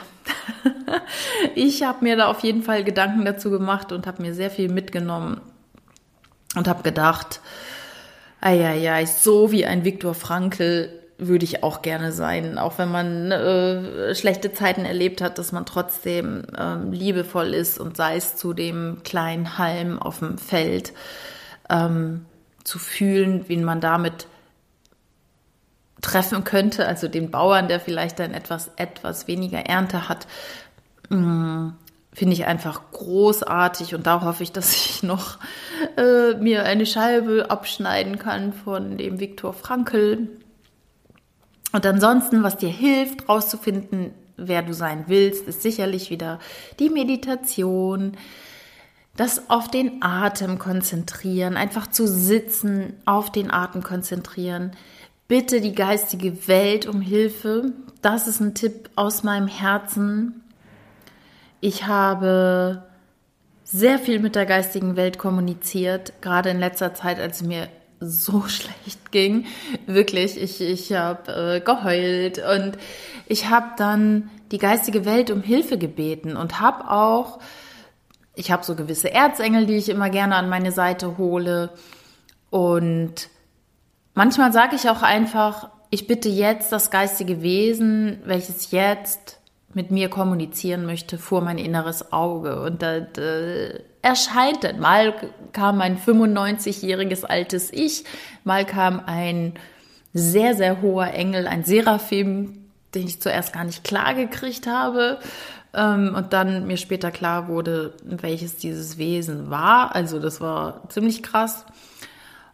ich 1.54 1.82
habe 1.82 2.04
mir 2.04 2.16
da 2.16 2.28
auf 2.28 2.40
jeden 2.40 2.62
Fall 2.62 2.84
Gedanken 2.84 3.24
dazu 3.24 3.50
gemacht 3.50 3.92
und 3.92 4.06
habe 4.06 4.22
mir 4.22 4.34
sehr 4.34 4.50
viel 4.50 4.70
mitgenommen 4.70 5.40
und 6.54 6.68
habe 6.68 6.82
gedacht, 6.82 7.40
ja, 8.42 9.06
so 9.06 9.52
wie 9.52 9.66
ein 9.66 9.84
Viktor 9.84 10.14
Frankl 10.14 10.99
würde 11.20 11.44
ich 11.44 11.62
auch 11.62 11.82
gerne 11.82 12.12
sein, 12.12 12.58
auch 12.58 12.78
wenn 12.78 12.90
man 12.90 13.30
äh, 13.30 14.14
schlechte 14.14 14.52
Zeiten 14.52 14.84
erlebt 14.84 15.20
hat, 15.20 15.38
dass 15.38 15.52
man 15.52 15.66
trotzdem 15.66 16.42
ähm, 16.58 16.92
liebevoll 16.92 17.54
ist 17.54 17.78
und 17.78 17.96
sei 17.96 18.16
es 18.16 18.36
zu 18.36 18.52
dem 18.54 18.98
kleinen 19.04 19.58
Halm 19.58 19.98
auf 20.00 20.20
dem 20.20 20.38
Feld 20.38 20.92
ähm, 21.68 22.24
zu 22.64 22.78
fühlen, 22.78 23.48
wie 23.48 23.56
man 23.58 23.80
damit 23.80 24.26
treffen 26.00 26.44
könnte, 26.44 26.86
also 26.86 27.08
den 27.08 27.30
Bauern, 27.30 27.68
der 27.68 27.80
vielleicht 27.80 28.18
dann 28.18 28.32
etwas 28.32 28.70
etwas 28.76 29.28
weniger 29.28 29.60
Ernte 29.60 30.08
hat, 30.08 30.26
mm, 31.10 31.68
finde 32.12 32.32
ich 32.32 32.46
einfach 32.46 32.80
großartig 32.92 33.94
und 33.94 34.06
da 34.06 34.22
hoffe 34.22 34.42
ich, 34.42 34.52
dass 34.52 34.72
ich 34.74 35.02
noch 35.02 35.38
äh, 35.96 36.34
mir 36.34 36.64
eine 36.64 36.86
Scheibe 36.86 37.50
abschneiden 37.50 38.18
kann 38.18 38.52
von 38.52 38.96
dem 38.96 39.20
Viktor 39.20 39.52
Frankl 39.52 40.28
und 41.72 41.86
ansonsten, 41.86 42.42
was 42.42 42.56
dir 42.56 42.68
hilft, 42.68 43.28
rauszufinden, 43.28 44.12
wer 44.36 44.62
du 44.62 44.74
sein 44.74 45.04
willst, 45.06 45.46
ist 45.46 45.62
sicherlich 45.62 46.10
wieder 46.10 46.38
die 46.78 46.90
Meditation, 46.90 48.16
das 49.16 49.50
auf 49.50 49.68
den 49.68 50.02
Atem 50.02 50.58
konzentrieren, 50.58 51.56
einfach 51.56 51.88
zu 51.88 52.06
sitzen, 52.06 52.94
auf 53.04 53.30
den 53.30 53.50
Atem 53.50 53.82
konzentrieren. 53.82 54.72
Bitte 55.28 55.60
die 55.60 55.74
geistige 55.74 56.48
Welt 56.48 56.86
um 56.86 57.00
Hilfe. 57.00 57.72
Das 58.02 58.26
ist 58.26 58.40
ein 58.40 58.54
Tipp 58.54 58.90
aus 58.96 59.22
meinem 59.22 59.46
Herzen. 59.46 60.42
Ich 61.60 61.86
habe 61.86 62.82
sehr 63.62 63.98
viel 63.98 64.18
mit 64.18 64.34
der 64.34 64.46
geistigen 64.46 64.96
Welt 64.96 65.18
kommuniziert, 65.18 66.14
gerade 66.22 66.50
in 66.50 66.58
letzter 66.58 66.94
Zeit, 66.94 67.20
als 67.20 67.42
mir 67.42 67.68
so 68.00 68.42
schlecht 68.48 69.12
ging. 69.12 69.46
Wirklich, 69.86 70.40
ich, 70.40 70.60
ich 70.60 70.92
habe 70.92 71.32
äh, 71.56 71.60
geheult 71.60 72.38
und 72.38 72.72
ich 73.26 73.48
habe 73.48 73.68
dann 73.76 74.30
die 74.50 74.58
geistige 74.58 75.04
Welt 75.04 75.30
um 75.30 75.42
Hilfe 75.42 75.78
gebeten 75.78 76.36
und 76.36 76.60
habe 76.60 76.90
auch, 76.90 77.38
ich 78.34 78.50
habe 78.50 78.64
so 78.64 78.74
gewisse 78.74 79.12
Erzengel, 79.12 79.66
die 79.66 79.76
ich 79.76 79.88
immer 79.88 80.10
gerne 80.10 80.36
an 80.36 80.48
meine 80.48 80.72
Seite 80.72 81.18
hole 81.18 81.70
und 82.50 83.28
manchmal 84.14 84.52
sage 84.52 84.76
ich 84.76 84.88
auch 84.90 85.02
einfach, 85.02 85.68
ich 85.90 86.06
bitte 86.06 86.28
jetzt 86.28 86.72
das 86.72 86.90
geistige 86.90 87.42
Wesen, 87.42 88.20
welches 88.24 88.70
jetzt 88.70 89.38
mit 89.72 89.90
mir 89.90 90.08
kommunizieren 90.08 90.84
möchte, 90.84 91.18
vor 91.18 91.42
mein 91.42 91.58
inneres 91.58 92.12
Auge. 92.12 92.60
Und 92.60 92.82
da, 92.82 93.00
da 93.00 93.22
erscheint 94.02 94.64
dann. 94.64 94.80
Mal 94.80 95.14
kam 95.52 95.80
ein 95.80 95.98
95-jähriges 95.98 97.24
altes 97.24 97.72
Ich, 97.72 98.04
mal 98.44 98.64
kam 98.64 99.02
ein 99.04 99.54
sehr, 100.12 100.54
sehr 100.54 100.82
hoher 100.82 101.12
Engel, 101.12 101.46
ein 101.46 101.64
Seraphim, 101.64 102.70
den 102.94 103.06
ich 103.06 103.20
zuerst 103.20 103.52
gar 103.52 103.64
nicht 103.64 103.84
klar 103.84 104.14
gekriegt 104.14 104.66
habe. 104.66 105.18
Ähm, 105.72 106.14
und 106.16 106.32
dann 106.32 106.66
mir 106.66 106.76
später 106.76 107.10
klar 107.10 107.48
wurde, 107.48 107.94
welches 108.02 108.56
dieses 108.56 108.98
Wesen 108.98 109.50
war. 109.50 109.94
Also 109.94 110.18
das 110.18 110.40
war 110.40 110.88
ziemlich 110.88 111.22
krass. 111.22 111.64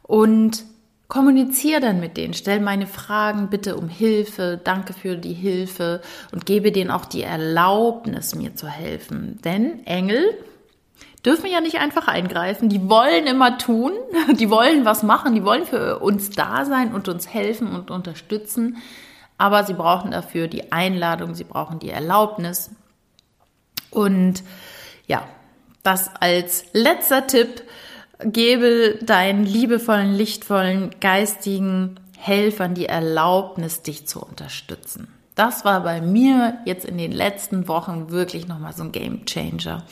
Und 0.03 0.65
kommuniziere 1.09 1.81
dann 1.81 2.01
mit 2.01 2.17
denen, 2.17 2.35
stell 2.35 2.61
meine 2.61 2.87
Fragen 2.87 3.49
bitte 3.49 3.77
um 3.77 3.89
Hilfe, 3.89 4.61
danke 4.63 4.93
für 4.93 5.17
die 5.17 5.33
Hilfe 5.33 6.01
und 6.33 6.47
gebe 6.47 6.73
denen 6.73 6.91
auch 6.91 7.05
die 7.05 7.23
Erlaubnis, 7.23 8.35
mir 8.35 8.55
zu 8.55 8.69
helfen. 8.69 9.39
Denn 9.45 9.87
Engel 9.87 10.37
dürfen 11.27 11.51
ja 11.51 11.61
nicht 11.61 11.79
einfach 11.79 12.07
eingreifen. 12.07 12.69
Die 12.69 12.89
wollen 12.89 13.27
immer 13.27 13.59
tun, 13.59 13.93
die 14.39 14.49
wollen 14.49 14.85
was 14.85 15.03
machen, 15.03 15.35
die 15.35 15.45
wollen 15.45 15.67
für 15.67 15.99
uns 15.99 16.31
da 16.31 16.65
sein 16.65 16.95
und 16.95 17.09
uns 17.09 17.29
helfen 17.29 17.75
und 17.75 17.91
unterstützen. 17.91 18.79
Aber 19.37 19.65
sie 19.65 19.75
brauchen 19.75 20.13
dafür 20.13 20.47
die 20.47 20.73
Einladung, 20.73 21.35
sie 21.35 21.45
brauchen 21.45 21.81
die 21.81 21.91
Erlaubnis. 21.91 22.71
Und 23.91 24.43
ja, 25.07 25.27
das 25.83 26.11
als 26.21 26.65
letzter 26.73 27.27
Tipp, 27.27 27.63
gebe 28.25 28.99
deinen 29.03 29.45
liebevollen, 29.45 30.15
lichtvollen, 30.15 30.91
geistigen 31.01 32.01
Helfern 32.17 32.75
die 32.75 32.87
Erlaubnis, 32.87 33.83
dich 33.83 34.07
zu 34.07 34.23
unterstützen. 34.23 35.09
Das 35.35 35.67
war 35.67 35.83
bei 35.83 36.01
mir 36.01 36.59
jetzt 36.65 36.87
in 36.87 36.97
den 36.97 37.13
letzten 37.13 37.69
Wochen 37.69 38.11
wirklich 38.11 38.49
nochmal 38.49 38.73
so 38.73 38.85
ein 38.85 38.93
Game 38.93 39.27
Changer. 39.27 39.85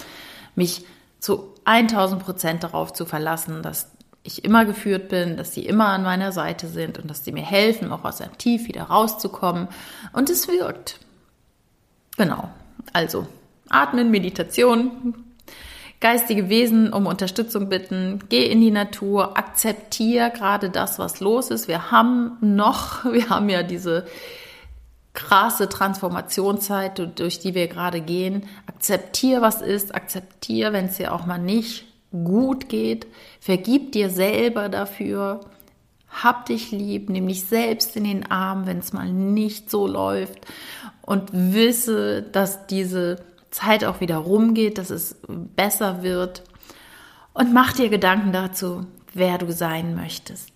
Mich 0.55 0.87
zu 1.25 1.55
1000 1.65 2.23
Prozent 2.23 2.65
darauf 2.65 2.93
zu 2.93 3.07
verlassen, 3.07 3.63
dass 3.63 3.91
ich 4.25 4.45
immer 4.45 4.67
geführt 4.67 5.09
bin, 5.09 5.39
dass 5.39 5.55
sie 5.55 5.65
immer 5.65 5.87
an 5.87 6.03
meiner 6.03 6.33
Seite 6.33 6.67
sind 6.67 6.99
und 6.99 7.11
dass 7.11 7.25
sie 7.25 7.33
mir 7.33 7.43
helfen, 7.43 7.91
auch 7.93 8.05
aus 8.05 8.21
einem 8.21 8.37
Tief 8.37 8.69
wieder 8.69 8.83
rauszukommen. 8.83 9.69
Und 10.13 10.29
es 10.29 10.49
wirkt. 10.49 11.01
Genau. 12.19 12.51
Also, 12.93 13.27
atmen, 13.71 14.11
Meditation, 14.11 15.15
geistige 15.99 16.51
Wesen 16.51 16.93
um 16.93 17.07
Unterstützung 17.07 17.71
bitten, 17.71 18.21
geh 18.29 18.45
in 18.45 18.61
die 18.61 18.71
Natur, 18.71 19.39
akzeptier 19.39 20.29
gerade 20.29 20.69
das, 20.69 20.99
was 20.99 21.21
los 21.21 21.51
ist. 21.51 21.69
Wir 21.69 21.91
haben 21.91 22.37
noch, 22.43 23.03
wir 23.11 23.31
haben 23.31 23.49
ja 23.49 23.63
diese 23.63 24.05
krasse 25.15 25.69
Transformationszeit, 25.69 27.19
durch 27.19 27.39
die 27.39 27.55
wir 27.55 27.69
gerade 27.69 28.01
gehen. 28.01 28.47
Akzeptier, 28.67 29.41
was 29.41 29.63
ist, 29.63 29.95
akzeptier, 29.95 30.73
wenn 30.73 30.87
es 30.87 30.97
dir 30.97 31.15
auch 31.15 31.25
mal 31.25 31.39
nicht 31.39 31.87
gut 32.11 32.69
geht. 32.69 33.07
Vergib 33.41 33.93
dir 33.93 34.11
selber 34.11 34.69
dafür. 34.69 35.41
Hab 36.09 36.47
dich 36.47 36.71
lieb, 36.71 37.11
nimm 37.11 37.27
dich 37.27 37.45
selbst 37.45 37.97
in 37.97 38.05
den 38.05 38.31
Arm, 38.31 38.67
wenn 38.67 38.79
es 38.79 38.93
mal 38.93 39.09
nicht 39.09 39.71
so 39.71 39.87
läuft. 39.87 40.41
Und 41.01 41.31
wisse, 41.33 42.23
dass 42.23 42.67
diese 42.67 43.17
Zeit 43.51 43.85
auch 43.85 44.01
wieder 44.01 44.17
rumgeht, 44.17 44.79
dass 44.79 44.91
es 44.91 45.17
besser 45.29 46.03
wird. 46.03 46.43
Und 47.33 47.53
mach 47.53 47.73
dir 47.73 47.89
Gedanken 47.89 48.33
dazu, 48.33 48.87
wer 49.13 49.39
du 49.39 49.53
sein 49.53 49.95
möchtest. 49.95 50.51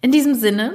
In 0.00 0.12
diesem 0.12 0.34
Sinne 0.34 0.74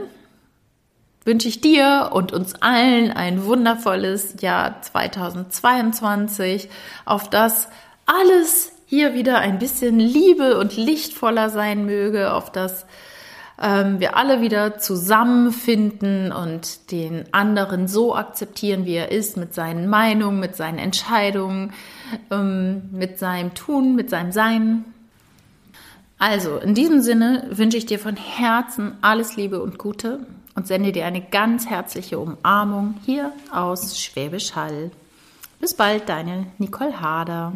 wünsche 1.28 1.50
ich 1.50 1.60
dir 1.60 2.12
und 2.14 2.32
uns 2.32 2.56
allen 2.62 3.12
ein 3.12 3.44
wundervolles 3.44 4.38
Jahr 4.40 4.82
2022, 4.82 6.70
auf 7.04 7.30
das 7.30 7.68
alles 8.06 8.72
hier 8.86 9.14
wieder 9.14 9.40
ein 9.40 9.60
bisschen 9.60 10.00
Liebe 10.00 10.58
und 10.58 10.78
lichtvoller 10.78 11.50
sein 11.50 11.86
möge, 11.86 12.32
auf 12.32 12.50
das 12.50 12.86
ähm, 13.62 14.00
wir 14.00 14.16
alle 14.16 14.40
wieder 14.40 14.78
zusammenfinden 14.78 16.32
und 16.32 16.92
den 16.92 17.26
anderen 17.34 17.90
so 17.90 18.16
akzeptieren, 18.16 18.86
wie 18.86 18.96
er 18.96 19.12
ist, 19.12 19.36
mit 19.36 19.54
seinen 19.54 19.90
Meinungen, 19.90 20.40
mit 20.40 20.56
seinen 20.56 20.78
Entscheidungen, 20.78 21.74
ähm, 22.32 22.84
mit 22.94 23.20
seinem 23.20 23.54
Tun, 23.54 23.96
mit 23.96 24.10
seinem 24.10 24.32
Sein. 24.32 24.86
Also, 26.20 26.56
in 26.58 26.74
diesem 26.74 27.02
Sinne 27.02 27.48
wünsche 27.52 27.78
ich 27.78 27.86
dir 27.86 28.00
von 28.00 28.16
Herzen 28.16 28.94
alles 29.02 29.36
Liebe 29.36 29.62
und 29.62 29.78
Gute 29.78 30.26
und 30.58 30.66
sende 30.66 30.92
dir 30.92 31.06
eine 31.06 31.22
ganz 31.22 31.68
herzliche 31.68 32.18
Umarmung 32.18 32.96
hier 33.06 33.32
aus 33.52 34.02
Schwäbisch 34.02 34.56
Hall. 34.56 34.90
Bis 35.60 35.76
bald, 35.76 36.10
deine 36.10 36.48
Nicole 36.58 37.00
Hader. 37.00 37.54